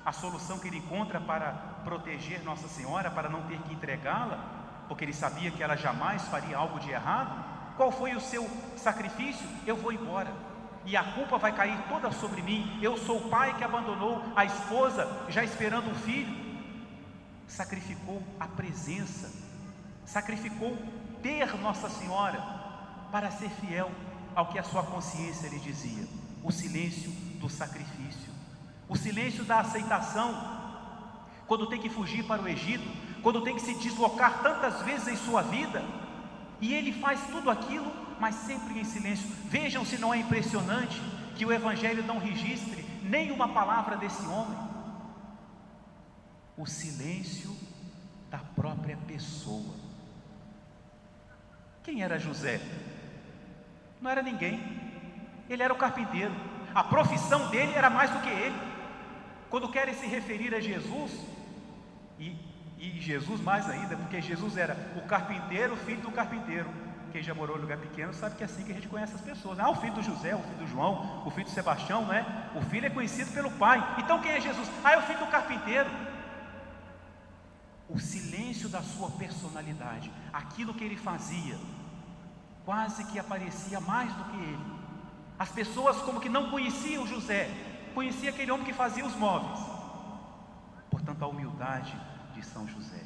A 0.06 0.12
solução 0.12 0.58
que 0.58 0.68
ele 0.68 0.78
encontra 0.78 1.20
para 1.20 1.52
proteger 1.84 2.42
Nossa 2.42 2.66
Senhora, 2.68 3.10
para 3.10 3.28
não 3.28 3.42
ter 3.42 3.58
que 3.58 3.74
entregá-la, 3.74 4.38
porque 4.88 5.04
ele 5.04 5.12
sabia 5.12 5.50
que 5.50 5.62
ela 5.62 5.76
jamais 5.76 6.22
faria 6.28 6.56
algo 6.56 6.80
de 6.80 6.90
errado. 6.90 7.44
Qual 7.76 7.92
foi 7.92 8.16
o 8.16 8.20
seu 8.20 8.48
sacrifício? 8.76 9.46
Eu 9.66 9.76
vou 9.76 9.92
embora 9.92 10.32
e 10.86 10.96
a 10.96 11.02
culpa 11.02 11.36
vai 11.36 11.52
cair 11.52 11.76
toda 11.88 12.10
sobre 12.12 12.40
mim. 12.40 12.78
Eu 12.80 12.96
sou 12.96 13.18
o 13.18 13.28
pai 13.28 13.56
que 13.58 13.64
abandonou 13.64 14.22
a 14.36 14.44
esposa, 14.44 15.26
já 15.28 15.42
esperando 15.42 15.90
um 15.90 15.94
filho. 15.94 16.46
Sacrificou 17.48 18.22
a 18.38 18.46
presença, 18.46 19.30
sacrificou 20.04 20.76
ter 21.22 21.56
Nossa 21.58 21.88
Senhora 21.88 22.40
para 23.10 23.30
ser 23.32 23.50
fiel 23.50 23.90
ao 24.34 24.46
que 24.46 24.58
a 24.58 24.62
sua 24.62 24.84
consciência 24.84 25.48
lhe 25.48 25.58
dizia. 25.58 26.06
O 26.42 26.52
silêncio 26.52 27.10
do 27.40 27.48
sacrifício, 27.48 28.25
o 28.88 28.96
silêncio 28.96 29.44
da 29.44 29.60
aceitação. 29.60 30.56
Quando 31.46 31.68
tem 31.68 31.80
que 31.80 31.88
fugir 31.88 32.24
para 32.24 32.42
o 32.42 32.48
Egito, 32.48 32.88
quando 33.22 33.42
tem 33.42 33.54
que 33.54 33.62
se 33.62 33.74
deslocar 33.74 34.42
tantas 34.42 34.82
vezes 34.82 35.08
em 35.08 35.16
sua 35.16 35.42
vida, 35.42 35.84
e 36.60 36.72
ele 36.74 36.92
faz 36.92 37.20
tudo 37.30 37.50
aquilo 37.50 38.06
mas 38.18 38.34
sempre 38.34 38.78
em 38.78 38.84
silêncio. 38.84 39.28
Vejam 39.44 39.84
se 39.84 39.98
não 39.98 40.12
é 40.12 40.18
impressionante 40.18 41.00
que 41.34 41.44
o 41.44 41.52
Evangelho 41.52 42.02
não 42.04 42.18
registre 42.18 42.84
nenhuma 43.02 43.48
palavra 43.48 43.96
desse 43.96 44.24
homem. 44.26 44.58
O 46.56 46.66
silêncio 46.66 47.54
da 48.30 48.38
própria 48.38 48.96
pessoa. 49.06 49.74
Quem 51.82 52.02
era 52.02 52.18
José? 52.18 52.60
Não 54.00 54.10
era 54.10 54.22
ninguém. 54.22 54.60
Ele 55.48 55.62
era 55.62 55.72
o 55.72 55.76
carpinteiro. 55.76 56.34
A 56.74 56.82
profissão 56.82 57.48
dele 57.50 57.72
era 57.74 57.90
mais 57.90 58.10
do 58.10 58.20
que 58.20 58.28
ele. 58.28 58.75
Quando 59.50 59.68
querem 59.68 59.94
se 59.94 60.06
referir 60.06 60.54
a 60.54 60.60
Jesus, 60.60 61.12
e, 62.18 62.36
e 62.78 63.00
Jesus 63.00 63.40
mais 63.40 63.68
ainda, 63.68 63.96
porque 63.96 64.20
Jesus 64.20 64.56
era 64.56 64.76
o 64.96 65.06
carpinteiro, 65.06 65.76
filho 65.76 66.02
do 66.02 66.10
carpinteiro 66.10 66.68
quem 67.16 67.22
já 67.22 67.34
morou 67.34 67.56
em 67.56 67.60
lugar 67.60 67.78
pequeno 67.78 68.12
sabe 68.12 68.36
que 68.36 68.42
é 68.42 68.46
assim 68.46 68.62
que 68.62 68.72
a 68.72 68.74
gente 68.74 68.88
conhece 68.88 69.14
as 69.14 69.22
pessoas. 69.22 69.58
Ah, 69.58 69.70
o 69.70 69.76
filho 69.76 69.94
do 69.94 70.02
José, 70.02 70.34
o 70.34 70.42
filho 70.42 70.58
do 70.58 70.66
João, 70.66 71.22
o 71.24 71.30
filho 71.30 71.46
do 71.46 71.50
Sebastião, 71.50 72.04
né? 72.04 72.50
O 72.54 72.60
filho 72.60 72.84
é 72.84 72.90
conhecido 72.90 73.32
pelo 73.32 73.50
pai. 73.52 73.82
Então 73.98 74.20
quem 74.20 74.32
é 74.32 74.40
Jesus? 74.40 74.68
Ah, 74.84 74.92
é 74.92 74.98
o 74.98 75.02
filho 75.02 75.20
do 75.20 75.26
carpinteiro. 75.28 75.88
O 77.88 77.98
silêncio 77.98 78.68
da 78.68 78.82
sua 78.82 79.10
personalidade, 79.12 80.12
aquilo 80.30 80.74
que 80.74 80.84
ele 80.84 80.96
fazia, 80.96 81.56
quase 82.66 83.02
que 83.04 83.18
aparecia 83.18 83.80
mais 83.80 84.12
do 84.12 84.24
que 84.24 84.36
ele. 84.36 84.66
As 85.38 85.50
pessoas 85.50 85.96
como 86.02 86.20
que 86.20 86.28
não 86.28 86.50
conheciam 86.50 87.06
José, 87.06 87.48
conhecia 87.96 88.28
aquele 88.28 88.52
homem 88.52 88.66
que 88.66 88.74
fazia 88.74 89.06
os 89.06 89.16
móveis. 89.16 89.58
Portanto, 90.90 91.22
a 91.22 91.26
humildade 91.26 91.98
de 92.34 92.44
São 92.44 92.68
José. 92.68 93.02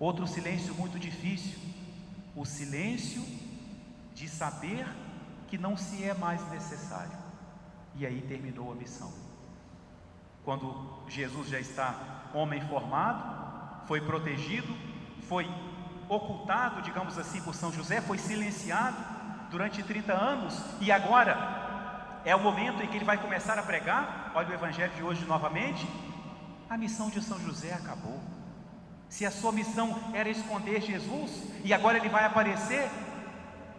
Outro 0.00 0.26
silêncio 0.26 0.74
muito 0.74 0.98
difícil 0.98 1.58
o 2.34 2.46
silêncio 2.46 3.22
de 4.14 4.26
saber 4.26 4.88
que 5.48 5.58
não 5.58 5.76
se 5.76 6.02
é 6.02 6.14
mais 6.14 6.40
necessário. 6.50 7.18
E 7.94 8.06
aí 8.06 8.22
terminou 8.22 8.72
a 8.72 8.74
missão. 8.74 9.12
Quando 10.42 11.04
Jesus 11.06 11.50
já 11.50 11.60
está 11.60 12.30
homem 12.32 12.66
formado, 12.66 13.86
foi 13.86 14.00
protegido, 14.00 14.74
foi 15.28 15.46
ocultado, 16.08 16.80
digamos 16.80 17.18
assim, 17.18 17.42
por 17.42 17.54
São 17.54 17.70
José, 17.70 18.00
foi 18.00 18.16
silenciado 18.16 18.96
durante 19.50 19.82
30 19.82 20.14
anos 20.14 20.58
e 20.80 20.90
agora 20.90 21.61
é 22.24 22.34
o 22.36 22.40
momento 22.40 22.82
em 22.82 22.86
que 22.86 22.96
ele 22.96 23.04
vai 23.04 23.18
começar 23.18 23.58
a 23.58 23.62
pregar. 23.62 24.32
Olha 24.34 24.50
o 24.50 24.54
evangelho 24.54 24.92
de 24.94 25.02
hoje 25.02 25.24
novamente. 25.24 25.86
A 26.70 26.76
missão 26.76 27.10
de 27.10 27.20
São 27.20 27.38
José 27.40 27.72
acabou. 27.72 28.20
Se 29.08 29.26
a 29.26 29.30
sua 29.30 29.52
missão 29.52 29.98
era 30.14 30.28
esconder 30.28 30.80
Jesus 30.80 31.44
e 31.64 31.74
agora 31.74 31.98
ele 31.98 32.08
vai 32.08 32.24
aparecer, 32.24 32.88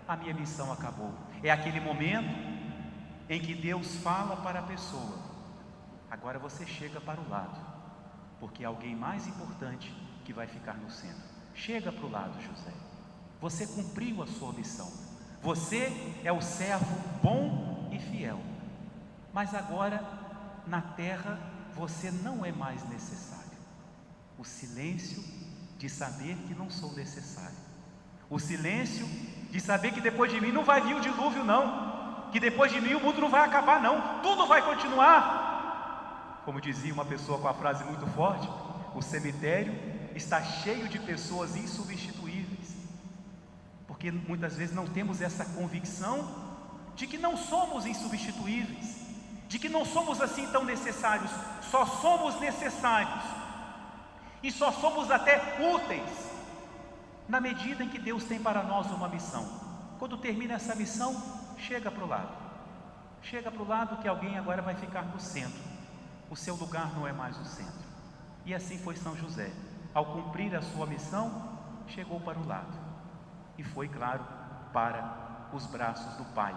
a 0.08 0.16
minha 0.16 0.34
missão 0.34 0.72
acabou. 0.72 1.12
É 1.42 1.50
aquele 1.50 1.80
momento 1.80 2.30
em 3.30 3.40
que 3.40 3.56
Deus 3.56 3.96
fala 3.98 4.36
para 4.38 4.60
a 4.60 4.64
pessoa: 4.64 5.18
agora 6.12 6.38
você 6.38 6.66
chega 6.66 7.00
para 7.02 7.20
o 7.20 7.30
lado, 7.30 7.60
porque 8.40 8.64
é 8.64 8.68
alguém 8.68 8.96
mais 8.96 9.26
importante 9.26 9.92
que 10.26 10.34
vai 10.34 10.48
ficar 10.48 10.76
no 10.76 10.92
centro. 10.92 11.34
Chega 11.56 11.92
para 11.92 12.06
o 12.06 12.12
lado, 12.12 12.42
José. 12.42 12.74
Você 13.42 13.66
cumpriu 13.66 14.22
a 14.22 14.28
sua 14.28 14.54
missão. 14.54 14.92
Você 15.42 15.92
é 16.24 16.32
o 16.32 16.42
servo 16.42 16.96
bom 17.22 17.73
e 17.96 18.00
fiel. 18.00 18.40
Mas 19.34 19.54
agora, 19.54 20.04
na 20.68 20.82
terra, 20.82 21.40
você 21.76 22.12
não 22.12 22.46
é 22.46 22.52
mais 22.52 22.88
necessário. 22.90 23.44
O 24.38 24.44
silêncio 24.44 25.24
de 25.78 25.90
saber 25.90 26.36
que 26.48 26.54
não 26.54 26.70
sou 26.70 26.94
necessário, 26.94 27.58
o 28.30 28.40
silêncio 28.40 29.06
de 29.50 29.60
saber 29.60 29.92
que 29.92 30.02
depois 30.02 30.32
de 30.32 30.40
mim 30.40 30.52
não 30.52 30.64
vai 30.64 30.82
vir 30.82 30.96
o 30.96 31.02
dilúvio, 31.02 31.44
não, 31.44 32.30
que 32.32 32.40
depois 32.40 32.72
de 32.72 32.82
mim 32.82 32.94
o 32.94 33.00
mundo 33.00 33.22
não 33.22 33.30
vai 33.30 33.46
acabar, 33.46 33.82
não, 33.82 34.22
tudo 34.22 34.48
vai 34.48 34.64
continuar. 34.64 36.42
Como 36.46 36.60
dizia 36.60 36.94
uma 36.94 37.06
pessoa 37.06 37.40
com 37.40 37.48
a 37.48 37.54
frase 37.54 37.84
muito 37.84 38.06
forte: 38.08 38.50
o 38.96 39.02
cemitério 39.02 39.74
está 40.16 40.42
cheio 40.44 40.88
de 40.88 41.00
pessoas 41.00 41.56
insubstituíveis, 41.56 42.76
porque 43.88 44.12
muitas 44.12 44.56
vezes 44.56 44.76
não 44.76 44.88
temos 44.88 45.22
essa 45.22 45.46
convicção 45.46 46.43
de 46.96 47.08
que 47.08 47.18
não 47.18 47.36
somos 47.36 47.86
insubstituíveis, 47.86 49.04
de 49.48 49.60
que 49.60 49.70
não 49.70 49.86
somos 49.86 50.22
assim 50.22 50.48
tão 50.48 50.64
necessários, 50.64 51.32
só 51.70 51.86
somos 51.86 52.40
necessários 52.40 53.24
e 54.42 54.52
só 54.52 54.72
somos 54.72 55.10
até 55.10 55.60
úteis 55.74 56.32
na 57.28 57.40
medida 57.40 57.84
em 57.84 57.90
que 57.90 58.00
Deus 58.00 58.24
tem 58.26 58.40
para 58.40 58.64
nós 58.64 58.92
uma 58.92 59.08
missão. 59.08 59.48
Quando 59.98 60.18
termina 60.18 60.56
essa 60.56 60.76
missão, 60.76 61.16
chega 61.58 61.90
para 61.90 62.04
o 62.04 62.08
lado. 62.08 62.44
Chega 63.22 63.50
para 63.50 63.62
o 63.62 63.68
lado 63.68 63.98
que 64.02 64.08
alguém 64.08 64.38
agora 64.38 64.62
vai 64.62 64.76
ficar 64.76 65.04
no 65.04 65.20
centro. 65.20 65.62
O 66.30 66.36
seu 66.36 66.56
lugar 66.56 66.94
não 66.94 67.08
é 67.08 67.14
mais 67.14 67.40
o 67.40 67.46
centro. 67.46 67.84
E 68.46 68.54
assim 68.54 68.78
foi 68.78 68.96
São 68.96 69.16
José. 69.16 69.52
Ao 69.94 70.06
cumprir 70.06 70.54
a 70.56 70.62
sua 70.62 70.86
missão, 70.86 71.58
chegou 71.88 72.20
para 72.20 72.38
o 72.38 72.46
lado. 72.46 72.74
E 73.58 73.64
foi, 73.64 73.88
claro, 73.88 74.26
para 74.74 75.48
os 75.54 75.66
braços 75.68 76.16
do 76.16 76.26
Pai, 76.34 76.54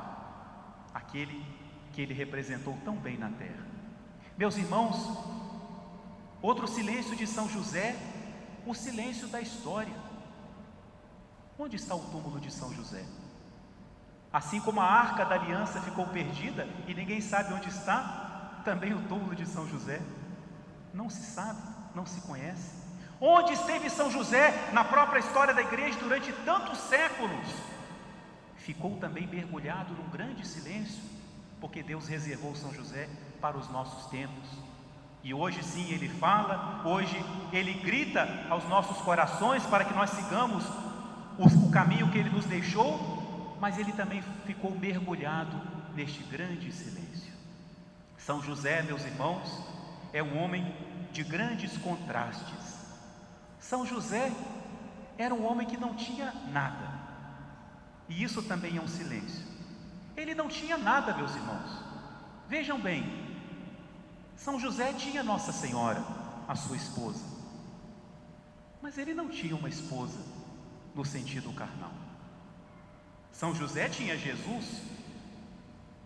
aquele 0.96 1.44
que 1.92 2.00
ele 2.02 2.14
representou 2.14 2.76
tão 2.84 2.96
bem 2.96 3.16
na 3.16 3.30
terra. 3.30 3.66
Meus 4.36 4.56
irmãos, 4.56 4.96
Outro 6.42 6.68
silêncio 6.68 7.16
de 7.16 7.26
São 7.26 7.48
José, 7.48 7.96
o 8.64 8.74
silêncio 8.74 9.26
da 9.26 9.40
história. 9.40 9.94
Onde 11.58 11.76
está 11.76 11.94
o 11.94 12.00
túmulo 12.00 12.38
de 12.38 12.52
São 12.52 12.72
José? 12.74 13.04
Assim 14.32 14.60
como 14.60 14.80
a 14.80 14.84
arca 14.84 15.24
da 15.24 15.34
aliança 15.34 15.80
ficou 15.80 16.06
perdida 16.06 16.68
e 16.86 16.94
ninguém 16.94 17.20
sabe 17.20 17.54
onde 17.54 17.68
está, 17.68 18.60
também 18.64 18.92
o 18.92 19.02
túmulo 19.08 19.34
de 19.34 19.46
São 19.46 19.66
José 19.66 20.00
não 20.92 21.08
se 21.08 21.22
sabe, 21.22 21.60
não 21.94 22.04
se 22.06 22.20
conhece. 22.20 22.76
Onde 23.20 23.52
esteve 23.52 23.88
São 23.88 24.10
José 24.10 24.70
na 24.72 24.84
própria 24.84 25.20
história 25.20 25.54
da 25.54 25.62
igreja 25.62 25.98
durante 25.98 26.32
tantos 26.44 26.78
séculos? 26.78 27.48
Ficou 28.66 28.96
também 28.96 29.28
mergulhado 29.28 29.94
num 29.94 30.10
grande 30.10 30.44
silêncio, 30.44 31.00
porque 31.60 31.84
Deus 31.84 32.08
reservou 32.08 32.52
São 32.56 32.74
José 32.74 33.08
para 33.40 33.56
os 33.56 33.70
nossos 33.70 34.10
tempos 34.10 34.44
E 35.22 35.32
hoje 35.32 35.62
sim 35.62 35.92
ele 35.92 36.08
fala, 36.08 36.82
hoje 36.84 37.16
ele 37.52 37.74
grita 37.74 38.28
aos 38.50 38.68
nossos 38.68 38.96
corações 39.02 39.64
para 39.66 39.84
que 39.84 39.94
nós 39.94 40.10
sigamos 40.10 40.64
o, 41.38 41.70
caminho 41.70 42.10
que 42.10 42.18
ele 42.18 42.28
nos 42.28 42.44
deixou, 42.46 43.56
mas 43.60 43.78
ele 43.78 43.92
também 43.92 44.20
ficou 44.44 44.72
mergulhado 44.72 45.56
neste 45.94 46.24
grande 46.24 46.72
silêncio. 46.72 47.32
São 48.18 48.42
José, 48.42 48.82
meus 48.82 49.04
irmãos, 49.04 49.64
é 50.12 50.24
um 50.24 50.42
homem 50.42 50.74
de 51.12 51.22
grandes 51.22 51.78
contrastes. 51.78 52.84
São 53.60 53.86
José 53.86 54.32
era 55.16 55.32
um 55.32 55.46
homem 55.46 55.68
que 55.68 55.76
não 55.76 55.94
tinha 55.94 56.34
nada, 56.50 56.95
e 58.08 58.22
isso 58.22 58.42
também 58.42 58.76
é 58.76 58.80
um 58.80 58.88
silêncio. 58.88 59.44
Ele 60.16 60.34
não 60.34 60.48
tinha 60.48 60.78
nada, 60.78 61.14
meus 61.14 61.34
irmãos. 61.34 61.84
Vejam 62.48 62.80
bem, 62.80 63.04
São 64.36 64.58
José 64.58 64.92
tinha 64.92 65.22
Nossa 65.22 65.52
Senhora, 65.52 66.02
a 66.46 66.54
sua 66.54 66.76
esposa, 66.76 67.24
mas 68.80 68.96
ele 68.98 69.12
não 69.12 69.28
tinha 69.28 69.56
uma 69.56 69.68
esposa 69.68 70.18
no 70.94 71.04
sentido 71.04 71.52
carnal. 71.52 71.92
São 73.32 73.54
José 73.54 73.88
tinha 73.88 74.16
Jesus, 74.16 74.82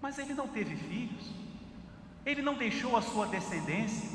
mas 0.01 0.19
ele 0.19 0.35
não 0.35 0.49
teve 0.49 0.77
filhos, 0.77 1.31
ele 2.25 2.43
não 2.43 2.55
deixou 2.55 2.97
a 2.97 3.03
sua 3.03 3.27
descendência, 3.27 4.09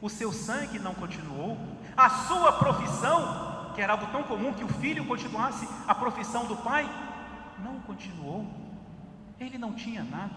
o 0.00 0.08
seu 0.08 0.32
sangue 0.32 0.78
não 0.78 0.94
continuou, 0.94 1.56
a 1.96 2.10
sua 2.10 2.52
profissão, 2.52 3.72
que 3.74 3.80
era 3.80 3.94
algo 3.94 4.06
tão 4.08 4.22
comum 4.22 4.52
que 4.52 4.62
o 4.62 4.68
filho 4.68 5.04
continuasse 5.06 5.66
a 5.88 5.94
profissão 5.94 6.46
do 6.46 6.56
pai, 6.56 6.88
não 7.64 7.80
continuou. 7.80 8.46
Ele 9.40 9.58
não 9.58 9.72
tinha 9.72 10.04
nada, 10.04 10.36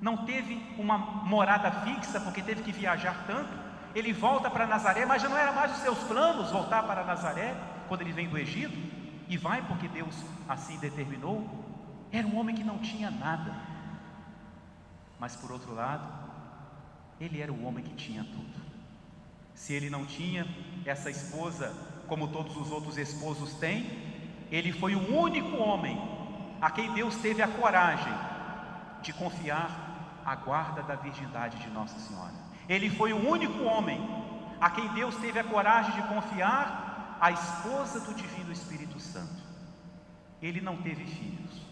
não 0.00 0.26
teve 0.26 0.60
uma 0.76 0.98
morada 0.98 1.70
fixa, 1.70 2.20
porque 2.20 2.42
teve 2.42 2.62
que 2.62 2.72
viajar 2.72 3.24
tanto. 3.26 3.50
Ele 3.94 4.12
volta 4.12 4.50
para 4.50 4.66
Nazaré, 4.66 5.06
mas 5.06 5.22
já 5.22 5.28
não 5.28 5.36
era 5.36 5.52
mais 5.52 5.72
os 5.72 5.78
seus 5.78 5.98
planos 6.00 6.50
voltar 6.50 6.82
para 6.82 7.04
Nazaré, 7.04 7.54
quando 7.88 8.02
ele 8.02 8.12
vem 8.12 8.28
do 8.28 8.36
Egito, 8.36 8.76
e 9.28 9.36
vai 9.36 9.62
porque 9.62 9.88
Deus 9.88 10.14
assim 10.48 10.76
determinou. 10.78 11.48
Era 12.12 12.26
um 12.26 12.38
homem 12.38 12.54
que 12.54 12.64
não 12.64 12.78
tinha 12.78 13.10
nada, 13.10 13.54
mas 15.18 15.36
por 15.36 15.52
outro 15.52 15.74
lado, 15.74 16.06
ele 17.20 17.40
era 17.40 17.52
o 17.52 17.64
homem 17.64 17.84
que 17.84 17.94
tinha 17.94 18.24
tudo. 18.24 18.60
Se 19.54 19.72
ele 19.72 19.90
não 19.90 20.04
tinha 20.04 20.46
essa 20.84 21.10
esposa 21.10 21.72
como 22.06 22.28
todos 22.28 22.56
os 22.56 22.70
outros 22.70 22.96
esposos 22.96 23.54
têm, 23.54 23.86
ele 24.50 24.72
foi 24.72 24.94
o 24.94 25.16
único 25.16 25.56
homem 25.56 26.19
a 26.60 26.70
quem 26.70 26.92
Deus 26.92 27.16
teve 27.16 27.42
a 27.42 27.48
coragem 27.48 28.12
de 29.02 29.12
confiar 29.12 29.70
a 30.24 30.34
guarda 30.34 30.82
da 30.82 30.94
virgindade 30.94 31.58
de 31.58 31.70
Nossa 31.70 31.98
Senhora. 31.98 32.34
Ele 32.68 32.90
foi 32.90 33.12
o 33.12 33.28
único 33.28 33.64
homem 33.64 33.98
a 34.60 34.68
quem 34.70 34.86
Deus 34.88 35.16
teve 35.16 35.38
a 35.38 35.44
coragem 35.44 35.92
de 35.94 36.02
confiar 36.08 37.18
a 37.20 37.30
esposa 37.30 38.00
do 38.00 38.14
Divino 38.14 38.52
Espírito 38.52 39.00
Santo. 39.00 39.42
Ele 40.42 40.60
não 40.60 40.76
teve 40.76 41.04
filhos, 41.04 41.66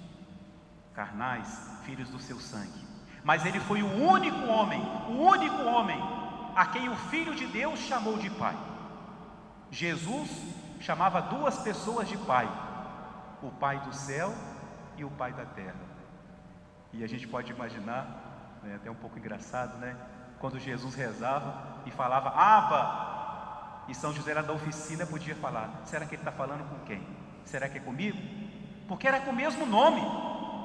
carnais, 0.95 1.49
filhos 1.85 2.09
do 2.09 2.19
seu 2.19 2.41
sangue, 2.41 2.87
mas 3.23 3.45
ele 3.45 3.61
foi 3.61 3.83
o 3.83 3.93
único 3.93 4.47
homem, 4.47 4.81
o 5.09 5.23
único 5.23 5.63
homem 5.65 6.01
a 6.55 6.67
quem 6.67 6.89
o 6.89 6.97
Filho 6.97 7.35
de 7.35 7.47
Deus 7.47 7.79
chamou 7.81 8.17
de 8.19 8.31
Pai. 8.31 8.57
Jesus 9.71 10.31
chamava 10.81 11.21
duas 11.21 11.59
pessoas 11.59 12.09
de 12.09 12.17
Pai: 12.17 12.49
o 13.43 13.51
Pai 13.51 13.79
do 13.81 13.95
céu 13.95 14.35
e 15.03 15.05
o 15.05 15.11
Pai 15.11 15.33
da 15.33 15.45
terra. 15.45 15.81
E 16.93 17.05
a 17.05 17.07
gente 17.07 17.27
pode 17.27 17.53
imaginar, 17.53 18.61
né, 18.63 18.77
até 18.77 18.91
um 18.91 18.95
pouco 18.95 19.19
engraçado, 19.19 19.79
né? 19.79 19.97
Quando 20.39 20.59
Jesus 20.59 20.95
rezava 20.95 21.81
e 21.85 21.91
falava 21.91 22.31
Aba, 22.31 23.85
e 23.89 23.95
São 23.95 24.13
José 24.13 24.31
era 24.31 24.43
da 24.43 24.53
oficina, 24.53 25.07
podia 25.07 25.35
falar: 25.35 25.83
será 25.85 26.07
que 26.07 26.15
ele 26.15 26.23
está 26.23 26.33
falando 26.33 26.69
com 26.69 26.79
quem? 26.85 27.03
Será 27.45 27.69
que 27.69 27.79
é 27.79 27.81
comigo? 27.81 28.19
Porque 28.87 29.09
era 29.09 29.21
com 29.21 29.31
o 29.31 29.37
mesmo 29.37 29.67
nome 29.67 30.01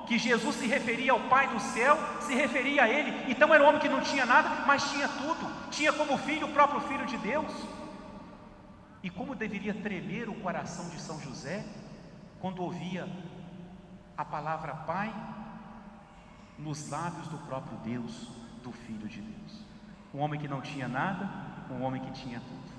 que 0.06 0.17
Jesus 0.19 0.56
se 0.58 0.67
referia 0.67 1.13
ao 1.13 1.19
Pai 1.22 1.48
do 1.48 1.60
céu, 1.60 1.98
se 2.19 2.34
referia 2.34 2.84
a 2.84 2.89
Ele. 2.89 3.32
Então 3.32 3.54
era 3.54 3.63
um 3.63 3.67
homem 3.67 3.82
que 3.82 3.89
não 3.89 4.02
tinha 4.02 4.26
nada, 4.26 4.65
mas 4.65 4.89
tinha 4.91 5.08
tudo. 5.08 5.69
Tinha 5.72 5.93
como 5.93 6.17
filho 6.17 6.48
o 6.48 6.54
próprio 6.54 6.82
Filho 6.82 7.06
de 7.06 7.17
Deus. 7.17 7.52
E 9.02 9.10
como 9.10 9.36
deveria 9.36 9.74
tremer 9.74 10.30
o 10.30 10.36
coração 10.36 10.89
de 10.89 11.00
São 11.00 11.19
José 11.19 11.63
quando 12.39 12.62
ouvia 12.62 13.08
a 14.17 14.23
palavra 14.23 14.73
Pai 14.73 15.13
nos 16.58 16.89
lábios 16.89 17.28
do 17.28 17.38
próprio 17.39 17.78
Deus, 17.80 18.30
do 18.63 18.71
Filho 18.71 19.08
de 19.08 19.21
Deus. 19.21 19.63
Um 20.13 20.19
homem 20.19 20.39
que 20.39 20.47
não 20.47 20.62
tinha 20.62 20.88
nada, 20.88 21.30
um 21.71 21.82
homem 21.84 22.02
que 22.02 22.12
tinha 22.12 22.39
tudo. 22.39 22.73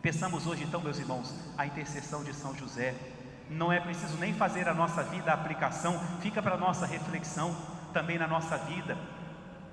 Pensamos 0.00 0.46
hoje, 0.46 0.64
então, 0.64 0.80
meus 0.80 0.98
irmãos, 0.98 1.34
a 1.58 1.66
intercessão 1.66 2.24
de 2.24 2.32
São 2.32 2.54
José. 2.54 2.94
Não 3.50 3.72
é 3.72 3.78
preciso 3.78 4.16
nem 4.18 4.32
fazer 4.32 4.68
a 4.68 4.74
nossa 4.74 5.02
vida 5.02 5.30
a 5.30 5.34
aplicação, 5.34 5.98
fica 6.20 6.42
para 6.42 6.54
a 6.54 6.58
nossa 6.58 6.86
reflexão 6.86 7.54
também 7.92 8.18
na 8.18 8.26
nossa 8.26 8.56
vida. 8.56 8.96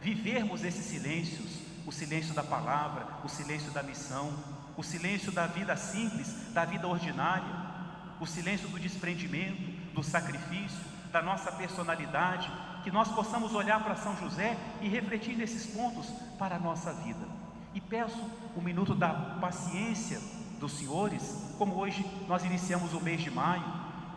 Vivermos 0.01 0.63
esses 0.63 0.85
silêncios, 0.85 1.59
o 1.85 1.91
silêncio 1.91 2.33
da 2.33 2.43
palavra, 2.43 3.07
o 3.23 3.29
silêncio 3.29 3.71
da 3.71 3.81
missão, 3.81 4.31
o 4.75 4.83
silêncio 4.83 5.31
da 5.31 5.47
vida 5.47 5.75
simples, 5.75 6.51
da 6.53 6.65
vida 6.65 6.87
ordinária, 6.87 7.73
o 8.19 8.25
silêncio 8.25 8.67
do 8.69 8.79
desprendimento, 8.79 9.72
do 9.93 10.03
sacrifício, 10.03 10.79
da 11.11 11.21
nossa 11.21 11.51
personalidade, 11.51 12.51
que 12.83 12.91
nós 12.91 13.07
possamos 13.09 13.53
olhar 13.53 13.81
para 13.83 13.95
São 13.95 14.15
José 14.17 14.57
e 14.81 14.89
refletir 14.89 15.37
nesses 15.37 15.65
pontos 15.67 16.07
para 16.37 16.55
a 16.55 16.59
nossa 16.59 16.91
vida. 16.93 17.25
E 17.73 17.79
peço 17.79 18.19
o 18.55 18.59
um 18.59 18.63
minuto 18.63 18.93
da 18.93 19.09
paciência 19.39 20.19
dos 20.59 20.73
senhores, 20.73 21.55
como 21.57 21.75
hoje 21.75 22.05
nós 22.27 22.43
iniciamos 22.43 22.93
o 22.93 23.01
mês 23.01 23.21
de 23.21 23.31
maio, 23.31 23.63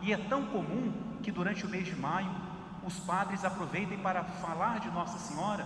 e 0.01 0.13
é 0.13 0.17
tão 0.17 0.45
comum 0.45 0.93
que 1.23 1.31
durante 1.31 1.65
o 1.65 1.69
mês 1.69 1.85
de 1.85 1.95
maio 1.95 2.29
os 2.83 2.99
padres 2.99 3.43
aproveitem 3.43 3.97
para 3.97 4.23
falar 4.23 4.79
de 4.79 4.89
Nossa 4.89 5.17
Senhora. 5.17 5.65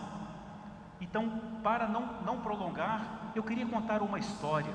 Então, 1.00 1.42
para 1.64 1.88
não, 1.88 2.22
não 2.24 2.42
prolongar, 2.42 3.32
eu 3.36 3.44
queria 3.44 3.66
contar 3.66 4.02
uma 4.02 4.20
história 4.20 4.74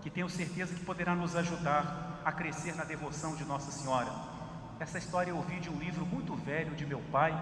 que 0.00 0.10
tenho 0.10 0.28
certeza 0.28 0.74
que 0.74 0.84
poderá 0.84 1.14
nos 1.14 1.34
ajudar 1.34 2.20
a 2.24 2.32
crescer 2.32 2.74
na 2.76 2.84
devoção 2.84 3.34
de 3.34 3.44
Nossa 3.44 3.70
Senhora. 3.70 4.35
Essa 4.78 4.98
história 4.98 5.30
eu 5.30 5.36
ouvi 5.36 5.58
de 5.58 5.70
um 5.70 5.78
livro 5.78 6.04
muito 6.04 6.34
velho 6.34 6.74
de 6.74 6.84
meu 6.84 7.00
pai, 7.10 7.32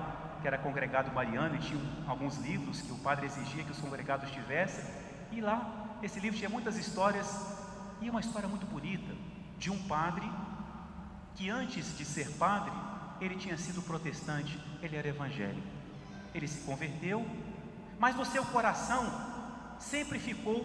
que 0.41 0.47
era 0.47 0.57
congregado 0.57 1.13
mariano 1.13 1.57
e 1.57 1.59
tinha 1.59 1.81
alguns 2.07 2.37
livros 2.37 2.81
que 2.81 2.93
o 2.93 2.99
padre 2.99 3.27
exigia 3.27 3.65
que 3.65 3.73
os 3.73 3.79
congregados 3.79 4.31
tivessem. 4.31 4.85
E 5.33 5.41
lá, 5.41 5.99
esse 6.01 6.21
livro 6.21 6.39
tinha 6.39 6.49
muitas 6.49 6.77
histórias, 6.77 7.27
e 8.01 8.09
uma 8.09 8.21
história 8.21 8.49
muito 8.49 8.67
bonita 8.67 9.13
de 9.59 9.69
um 9.69 9.83
padre 9.89 10.31
que 11.35 11.51
antes 11.51 11.99
de 11.99 12.05
ser 12.05 12.31
padre, 12.37 12.73
ele 13.21 13.35
tinha 13.35 13.57
sido 13.57 13.83
protestante, 13.83 14.61
ele 14.81 14.97
era 14.97 15.09
evangélico. 15.09 15.67
Ele 16.33 16.47
se 16.47 16.61
converteu, 16.61 17.27
mas 17.99 18.15
no 18.15 18.25
seu 18.25 18.45
coração 18.47 19.11
sempre 19.81 20.21
ficou 20.21 20.65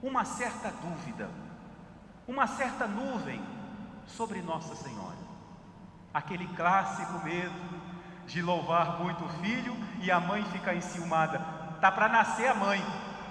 uma 0.00 0.24
certa 0.24 0.70
dúvida, 0.70 1.28
uma 2.28 2.46
certa 2.46 2.86
nuvem 2.86 3.42
sobre 4.06 4.40
Nossa 4.40 4.76
Senhora 4.76 5.29
aquele 6.12 6.46
clássico 6.48 7.24
medo 7.24 7.54
de 8.26 8.42
louvar 8.42 8.98
muito 8.98 9.24
o 9.24 9.28
filho 9.42 9.76
e 10.00 10.10
a 10.10 10.20
mãe 10.20 10.44
ficar 10.44 10.74
enciumada. 10.74 11.38
Tá 11.80 11.90
para 11.90 12.08
nascer 12.08 12.48
a 12.48 12.54
mãe, 12.54 12.82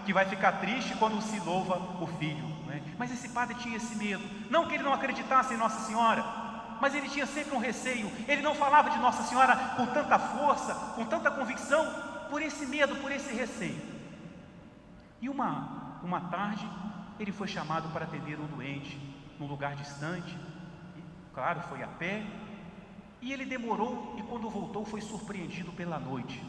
que 0.06 0.14
vai 0.14 0.26
ficar 0.26 0.54
triste 0.54 0.96
quando 0.96 1.22
se 1.22 1.40
louva 1.40 1.78
o 2.02 2.08
filho. 2.18 2.48
Né? 2.66 2.82
Mas 2.98 3.12
esse 3.12 3.30
padre 3.30 3.56
tinha 3.56 3.78
esse 3.78 3.96
medo, 3.96 4.24
não 4.50 4.68
que 4.68 4.74
ele 4.74 4.84
não 4.84 4.94
acreditasse 4.94 5.54
em 5.54 5.58
Nossa 5.58 5.86
Senhora, 5.86 6.24
mas 6.82 6.96
ele 6.96 7.10
tinha 7.10 7.26
sempre 7.26 7.56
um 7.56 7.60
receio. 7.60 8.12
Ele 8.28 8.42
não 8.42 8.56
falava 8.56 8.90
de 8.90 8.98
Nossa 9.00 9.24
Senhora 9.24 9.56
com 9.76 9.86
tanta 9.88 10.18
força, 10.18 10.74
com 10.96 11.06
tanta 11.06 11.30
convicção, 11.30 11.86
por 12.30 12.42
esse 12.42 12.66
medo, 12.66 12.96
por 12.98 13.12
esse 13.12 13.34
receio. 13.34 13.82
E 15.22 15.28
uma, 15.28 16.00
uma 16.04 16.22
tarde, 16.22 16.68
ele 17.20 17.32
foi 17.32 17.48
chamado 17.48 17.90
para 17.90 18.06
atender 18.06 18.40
um 18.40 18.46
doente 18.46 18.98
num 19.40 19.48
lugar 19.48 19.76
distante. 19.76 20.38
E, 20.98 21.04
claro, 21.34 21.60
foi 21.62 21.84
a 21.84 21.88
pé, 21.88 22.24
e 23.22 23.34
ele 23.34 23.46
demorou 23.46 24.16
e 24.18 24.24
quando 24.24 24.50
voltou 24.50 24.86
foi 24.86 25.02
surpreendido 25.02 25.72
pela 25.72 26.00
noite. 26.00 26.44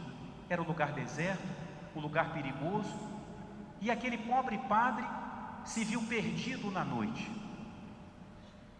Era 0.48 0.62
um 0.62 0.66
lugar 0.66 0.92
deserto, 0.92 1.46
um 1.94 2.00
lugar 2.00 2.32
perigoso, 2.32 2.94
e 3.80 3.90
aquele 3.90 4.18
pobre 4.18 4.58
padre 4.58 5.04
se 5.64 5.84
viu 5.84 6.02
perdido 6.02 6.70
na 6.70 6.84
noite. 6.84 7.30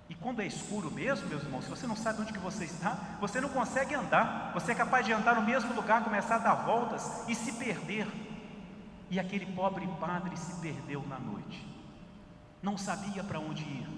E 0.08 0.14
quando 0.14 0.40
é 0.40 0.46
escuro 0.46 0.90
mesmo, 0.90 1.28
meus 1.28 1.42
irmãos, 1.44 1.64
se 1.64 1.70
você 1.70 1.86
não 1.86 1.94
sabe 1.94 2.20
onde 2.20 2.32
que 2.32 2.38
você 2.38 2.64
está, 2.64 2.98
você 3.20 3.40
não 3.40 3.48
consegue 3.48 3.94
andar. 3.94 4.50
Você 4.54 4.72
é 4.72 4.74
capaz 4.74 5.06
de 5.06 5.12
andar 5.12 5.36
no 5.36 5.42
mesmo 5.42 5.72
lugar, 5.72 6.02
começar 6.02 6.34
a 6.34 6.38
dar 6.38 6.54
voltas 6.54 7.28
e 7.28 7.34
se 7.34 7.52
perder. 7.52 8.08
E 9.08 9.20
aquele 9.20 9.46
pobre 9.46 9.86
padre 10.00 10.36
se 10.36 10.60
perdeu 10.60 11.06
na 11.06 11.18
noite. 11.18 11.64
Não 12.60 12.76
sabia 12.76 13.22
para 13.22 13.38
onde 13.38 13.62
ir. 13.62 13.88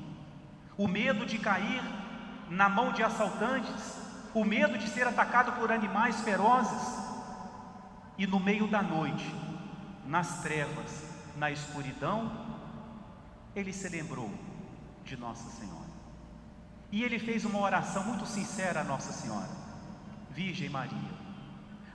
O 0.76 0.86
medo 0.86 1.24
de 1.24 1.38
cair 1.38 1.82
na 2.52 2.68
mão 2.68 2.92
de 2.92 3.02
assaltantes, 3.02 3.98
o 4.34 4.44
medo 4.44 4.76
de 4.76 4.86
ser 4.88 5.06
atacado 5.06 5.52
por 5.52 5.72
animais 5.72 6.20
ferozes, 6.20 7.02
e 8.18 8.26
no 8.26 8.38
meio 8.38 8.68
da 8.68 8.82
noite, 8.82 9.34
nas 10.06 10.42
trevas, 10.42 11.02
na 11.34 11.50
escuridão, 11.50 12.30
ele 13.56 13.72
se 13.72 13.88
lembrou 13.88 14.30
de 15.02 15.16
Nossa 15.16 15.48
Senhora. 15.50 15.90
E 16.90 17.02
ele 17.02 17.18
fez 17.18 17.46
uma 17.46 17.58
oração 17.58 18.04
muito 18.04 18.26
sincera 18.26 18.82
a 18.82 18.84
Nossa 18.84 19.12
Senhora: 19.12 19.48
Virgem 20.30 20.68
Maria, 20.68 21.12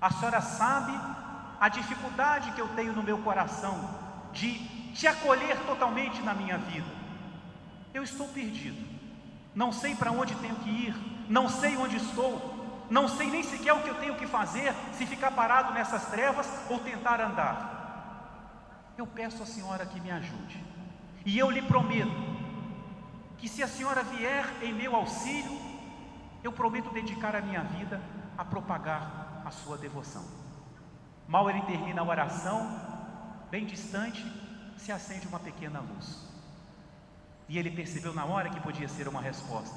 a 0.01 0.09
senhora 0.11 0.41
sabe 0.41 0.93
a 1.59 1.69
dificuldade 1.69 2.51
que 2.53 2.61
eu 2.61 2.67
tenho 2.69 2.93
no 2.93 3.03
meu 3.03 3.19
coração 3.19 3.77
de 4.33 4.53
te 4.95 5.05
acolher 5.05 5.55
totalmente 5.67 6.19
na 6.23 6.33
minha 6.33 6.57
vida. 6.57 6.97
Eu 7.93 8.01
estou 8.01 8.27
perdido, 8.29 8.96
não 9.57 9.71
sei 9.71 9.95
para 9.95 10.11
onde 10.11 10.35
tenho 10.35 10.55
que 10.57 10.69
ir, 10.69 10.95
não 11.27 11.49
sei 11.49 11.75
onde 11.77 11.95
estou, 11.95 12.85
não 12.91 13.07
sei 13.07 13.27
nem 13.27 13.41
sequer 13.41 13.73
o 13.73 13.81
que 13.81 13.89
eu 13.89 13.95
tenho 13.95 14.13
que 14.13 14.27
fazer, 14.27 14.71
se 14.93 15.03
ficar 15.07 15.31
parado 15.31 15.73
nessas 15.73 16.05
trevas 16.05 16.47
ou 16.69 16.77
tentar 16.79 17.19
andar. 17.19 18.93
Eu 18.95 19.07
peço 19.07 19.41
à 19.41 19.47
senhora 19.47 19.83
que 19.83 19.99
me 19.99 20.11
ajude, 20.11 20.63
e 21.25 21.39
eu 21.39 21.49
lhe 21.49 21.63
prometo 21.63 22.11
que 23.39 23.49
se 23.49 23.63
a 23.63 23.67
senhora 23.67 24.03
vier 24.03 24.45
em 24.61 24.71
meu 24.71 24.95
auxílio, 24.95 25.59
eu 26.43 26.51
prometo 26.51 26.93
dedicar 26.93 27.35
a 27.35 27.41
minha 27.41 27.63
vida 27.63 27.99
a 28.37 28.45
propagar 28.45 29.41
a 29.43 29.49
sua 29.49 29.75
devoção. 29.75 30.23
Mal 31.27 31.49
ele 31.49 31.63
termina 31.63 32.01
a 32.01 32.05
oração, 32.05 32.79
bem 33.49 33.65
distante, 33.65 34.23
se 34.77 34.91
acende 34.91 35.27
uma 35.27 35.39
pequena 35.39 35.79
luz. 35.79 36.36
E 37.49 37.57
ele 37.57 37.71
percebeu 37.71 38.13
na 38.13 38.25
hora 38.25 38.49
que 38.49 38.59
podia 38.59 38.87
ser 38.87 39.07
uma 39.07 39.21
resposta. 39.21 39.75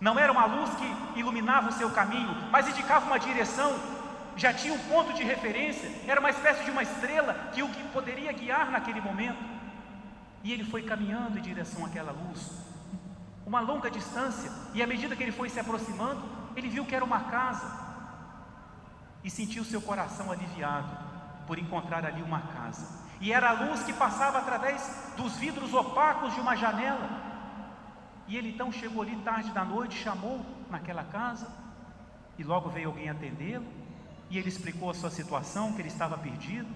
Não 0.00 0.18
era 0.18 0.32
uma 0.32 0.46
luz 0.46 0.70
que 0.76 1.18
iluminava 1.18 1.68
o 1.68 1.72
seu 1.72 1.90
caminho, 1.90 2.34
mas 2.50 2.66
indicava 2.66 3.04
uma 3.04 3.18
direção, 3.18 3.78
já 4.36 4.52
tinha 4.54 4.72
um 4.72 4.78
ponto 4.78 5.12
de 5.12 5.22
referência, 5.22 5.90
era 6.06 6.18
uma 6.18 6.30
espécie 6.30 6.64
de 6.64 6.70
uma 6.70 6.82
estrela 6.82 7.34
que 7.52 7.62
o 7.62 7.68
que 7.68 7.82
poderia 7.88 8.32
guiar 8.32 8.70
naquele 8.70 9.00
momento. 9.00 9.42
E 10.42 10.52
ele 10.52 10.64
foi 10.64 10.82
caminhando 10.82 11.38
em 11.38 11.42
direção 11.42 11.84
àquela 11.84 12.12
luz, 12.12 12.50
uma 13.46 13.60
longa 13.60 13.90
distância, 13.90 14.50
e 14.72 14.82
à 14.82 14.86
medida 14.86 15.14
que 15.14 15.22
ele 15.22 15.32
foi 15.32 15.50
se 15.50 15.60
aproximando, 15.60 16.22
ele 16.56 16.68
viu 16.68 16.86
que 16.86 16.94
era 16.94 17.04
uma 17.04 17.20
casa 17.24 17.70
e 19.22 19.28
sentiu 19.28 19.64
seu 19.64 19.82
coração 19.82 20.32
aliviado 20.32 20.96
por 21.46 21.58
encontrar 21.58 22.06
ali 22.06 22.22
uma 22.22 22.40
casa. 22.40 22.86
E 23.20 23.32
era 23.32 23.50
a 23.50 23.52
luz 23.52 23.82
que 23.82 23.92
passava 23.92 24.38
através 24.38 25.12
dos 25.14 25.36
vidros 25.36 25.74
opacos 25.74 26.34
de 26.34 26.40
uma 26.40 26.56
janela. 26.56 27.08
E 28.26 28.36
ele 28.36 28.48
então 28.50 28.72
chegou 28.72 29.02
ali 29.02 29.14
tarde 29.16 29.50
da 29.50 29.62
noite, 29.62 30.02
chamou 30.02 30.40
naquela 30.70 31.04
casa, 31.04 31.46
e 32.38 32.42
logo 32.42 32.70
veio 32.70 32.88
alguém 32.88 33.10
atendê-lo, 33.10 33.66
e 34.30 34.38
ele 34.38 34.48
explicou 34.48 34.88
a 34.88 34.94
sua 34.94 35.10
situação, 35.10 35.74
que 35.74 35.82
ele 35.82 35.88
estava 35.88 36.16
perdido. 36.16 36.68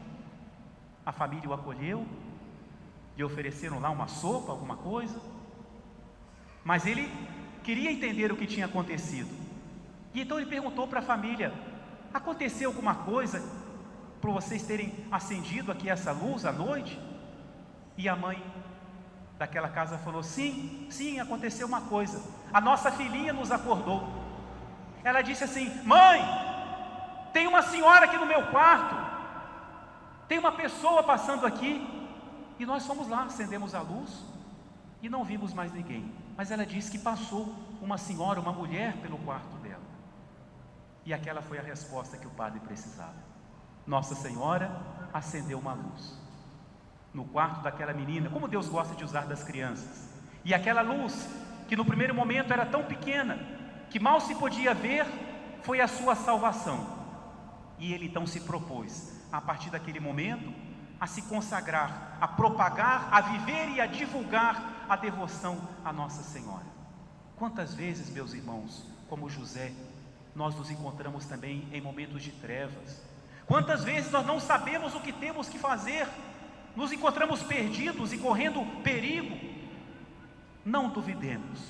A 1.07 1.13
família 1.13 1.49
o 1.49 1.55
acolheu, 1.55 2.07
lhe 3.17 3.25
ofereceram 3.25 3.81
lá 3.81 3.89
uma 3.89 4.09
sopa, 4.09 4.53
alguma 4.53 4.77
coisa. 4.77 5.19
Mas 6.63 6.85
ele 6.85 7.11
queria 7.63 7.91
entender 7.91 8.31
o 8.31 8.37
que 8.37 8.47
tinha 8.47 8.67
acontecido. 8.67 9.31
E 10.13 10.21
então 10.21 10.39
ele 10.39 10.51
perguntou 10.51 10.87
para 10.87 11.01
a 11.01 11.03
família: 11.03 11.55
aconteceu 12.13 12.69
alguma 12.69 12.95
coisa 12.97 13.64
para 14.25 14.33
vocês 14.33 14.63
terem 14.63 14.91
acendido 15.13 15.71
aqui 15.71 15.91
essa 15.91 16.11
luz 16.11 16.47
à 16.47 16.53
noite? 16.53 16.99
E 17.95 18.09
a 18.09 18.17
mãe 18.17 18.43
daquela 19.39 19.69
casa 19.69 19.99
falou: 19.99 20.23
sim, 20.23 20.87
sim, 20.89 21.21
aconteceu 21.21 21.67
uma 21.67 21.83
coisa. 21.83 22.23
A 22.51 22.59
nossa 22.59 22.91
filhinha 22.91 23.35
nos 23.35 23.53
acordou. 23.53 24.09
Ela 25.05 25.21
disse 25.21 25.45
assim: 25.45 25.69
mãe, 25.85 26.23
tem 27.35 27.47
uma 27.47 27.61
senhora 27.61 28.07
aqui 28.07 28.17
no 28.17 28.25
meu 28.25 28.47
quarto, 28.47 28.97
tem 30.27 30.39
uma 30.39 30.53
pessoa 30.53 31.03
passando 31.03 31.47
aqui. 31.47 31.87
E 32.59 32.65
nós 32.65 32.87
fomos 32.87 33.09
lá, 33.09 33.25
acendemos 33.25 33.75
a 33.75 33.83
luz 33.83 34.25
e 35.03 35.09
não 35.11 35.23
vimos 35.23 35.53
mais 35.53 35.71
ninguém. 35.71 36.11
Mas 36.35 36.51
ela 36.51 36.65
disse 36.65 36.91
que 36.91 36.99
passou 36.99 37.55
uma 37.83 37.99
senhora, 37.99 38.41
uma 38.41 38.53
mulher 38.53 38.97
pelo 39.03 39.19
quarto 39.19 39.55
dela. 39.57 39.83
E 41.05 41.13
aquela 41.13 41.43
foi 41.43 41.59
a 41.59 41.63
resposta 41.63 42.17
que 42.17 42.27
o 42.27 42.31
padre 42.31 42.61
precisava. 42.61 43.34
Nossa 43.87 44.15
Senhora 44.15 44.71
acendeu 45.13 45.59
uma 45.59 45.75
luz 45.75 46.19
no 47.13 47.25
quarto 47.25 47.63
daquela 47.63 47.93
menina, 47.93 48.29
como 48.29 48.49
Deus 48.49 48.69
gosta 48.69 48.95
de 48.95 49.05
usar 49.05 49.27
das 49.27 49.45
crianças. 49.45 50.09
E 50.45 50.53
aquela 50.53 50.83
luz, 50.83 51.29
que 51.69 51.77
no 51.77 51.85
primeiro 51.85 52.15
momento 52.15 52.53
era 52.53 52.67
tão 52.67 52.83
pequena, 52.85 53.39
que 53.89 54.01
mal 54.01 54.21
se 54.21 54.35
podia 54.35 54.75
ver, 54.75 55.07
foi 55.63 55.81
a 55.81 55.87
sua 55.87 56.17
salvação. 56.17 57.05
E 57.79 57.95
ele 57.95 58.07
então 58.07 58.27
se 58.27 58.41
propôs, 58.41 59.21
a 59.31 59.41
partir 59.41 59.71
daquele 59.71 60.01
momento, 60.01 60.53
a 61.01 61.07
se 61.07 61.23
consagrar, 61.23 62.19
a 62.21 62.27
propagar, 62.27 63.09
a 63.13 63.21
viver 63.21 63.69
e 63.71 63.81
a 63.81 63.87
divulgar 63.87 64.87
a 64.89 64.97
devoção 64.97 65.59
a 65.85 65.93
Nossa 65.93 66.23
Senhora. 66.23 66.67
Quantas 67.37 67.75
vezes, 67.75 68.11
meus 68.11 68.33
irmãos, 68.33 68.87
como 69.09 69.31
José, 69.31 69.73
nós 70.35 70.57
nos 70.57 70.71
encontramos 70.71 71.27
também 71.27 71.69
em 71.73 71.81
momentos 71.81 72.23
de 72.23 72.33
trevas. 72.33 73.03
Quantas 73.47 73.85
vezes 73.85 74.11
nós 74.11 74.27
não 74.27 74.41
sabemos 74.41 74.95
o 74.95 75.01
que 75.01 75.13
temos 75.13 75.49
que 75.49 75.59
fazer, 75.59 76.07
nos 76.75 76.93
encontramos 76.93 77.43
perdidos 77.43 78.13
e 78.13 78.19
correndo 78.19 78.65
perigo. 78.83 79.37
Não 80.65 80.89
duvidemos, 80.89 81.61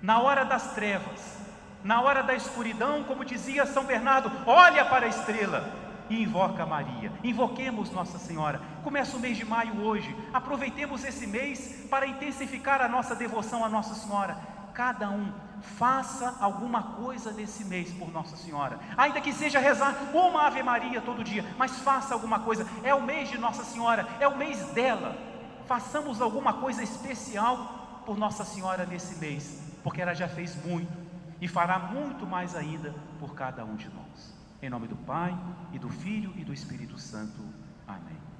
na 0.00 0.20
hora 0.20 0.44
das 0.44 0.74
trevas, 0.74 1.38
na 1.84 2.00
hora 2.00 2.22
da 2.22 2.34
escuridão, 2.34 3.04
como 3.04 3.24
dizia 3.24 3.66
São 3.66 3.84
Bernardo, 3.84 4.32
olha 4.46 4.84
para 4.84 5.06
a 5.06 5.08
estrela, 5.08 5.82
e 6.08 6.22
invoca 6.22 6.66
Maria. 6.66 7.12
Invoquemos 7.22 7.90
Nossa 7.90 8.18
Senhora. 8.18 8.60
Começa 8.82 9.16
o 9.16 9.20
mês 9.20 9.36
de 9.36 9.44
maio 9.44 9.80
hoje. 9.82 10.14
Aproveitemos 10.32 11.04
esse 11.04 11.26
mês 11.26 11.86
para 11.90 12.06
intensificar 12.06 12.80
a 12.80 12.88
nossa 12.88 13.14
devoção 13.14 13.64
a 13.64 13.68
Nossa 13.68 13.94
Senhora. 13.94 14.36
Cada 14.74 15.08
um 15.08 15.32
faça 15.62 16.36
alguma 16.40 16.82
coisa 16.82 17.32
nesse 17.32 17.64
mês 17.64 17.92
por 17.92 18.12
Nossa 18.12 18.36
Senhora. 18.36 18.78
Ainda 18.96 19.20
que 19.20 19.32
seja 19.32 19.58
rezar 19.58 19.94
uma 20.12 20.46
Ave 20.46 20.62
Maria 20.62 21.00
todo 21.00 21.24
dia, 21.24 21.44
mas 21.56 21.78
faça 21.78 22.14
alguma 22.14 22.40
coisa. 22.40 22.66
É 22.82 22.94
o 22.94 23.02
mês 23.02 23.30
de 23.30 23.38
Nossa 23.38 23.64
Senhora, 23.64 24.06
é 24.20 24.28
o 24.28 24.36
mês 24.36 24.58
dela. 24.72 25.16
Façamos 25.66 26.20
alguma 26.20 26.54
coisa 26.54 26.82
especial 26.82 28.02
por 28.04 28.18
Nossa 28.18 28.44
Senhora 28.44 28.84
nesse 28.84 29.16
mês, 29.16 29.62
porque 29.82 30.02
ela 30.02 30.14
já 30.14 30.28
fez 30.28 30.56
muito 30.64 30.92
e 31.40 31.48
fará 31.48 31.78
muito 31.78 32.26
mais 32.26 32.54
ainda 32.54 32.94
por 33.18 33.34
cada 33.34 33.64
um 33.64 33.76
de 33.76 33.88
nós. 33.88 34.34
Em 34.60 34.70
nome 34.70 34.86
do 34.86 34.96
Pai, 34.96 35.36
e 35.72 35.78
do 35.78 35.88
Filho 35.88 36.32
e 36.36 36.44
do 36.44 36.52
Espírito 36.52 36.98
Santo. 36.98 37.42
Amém. 37.86 38.31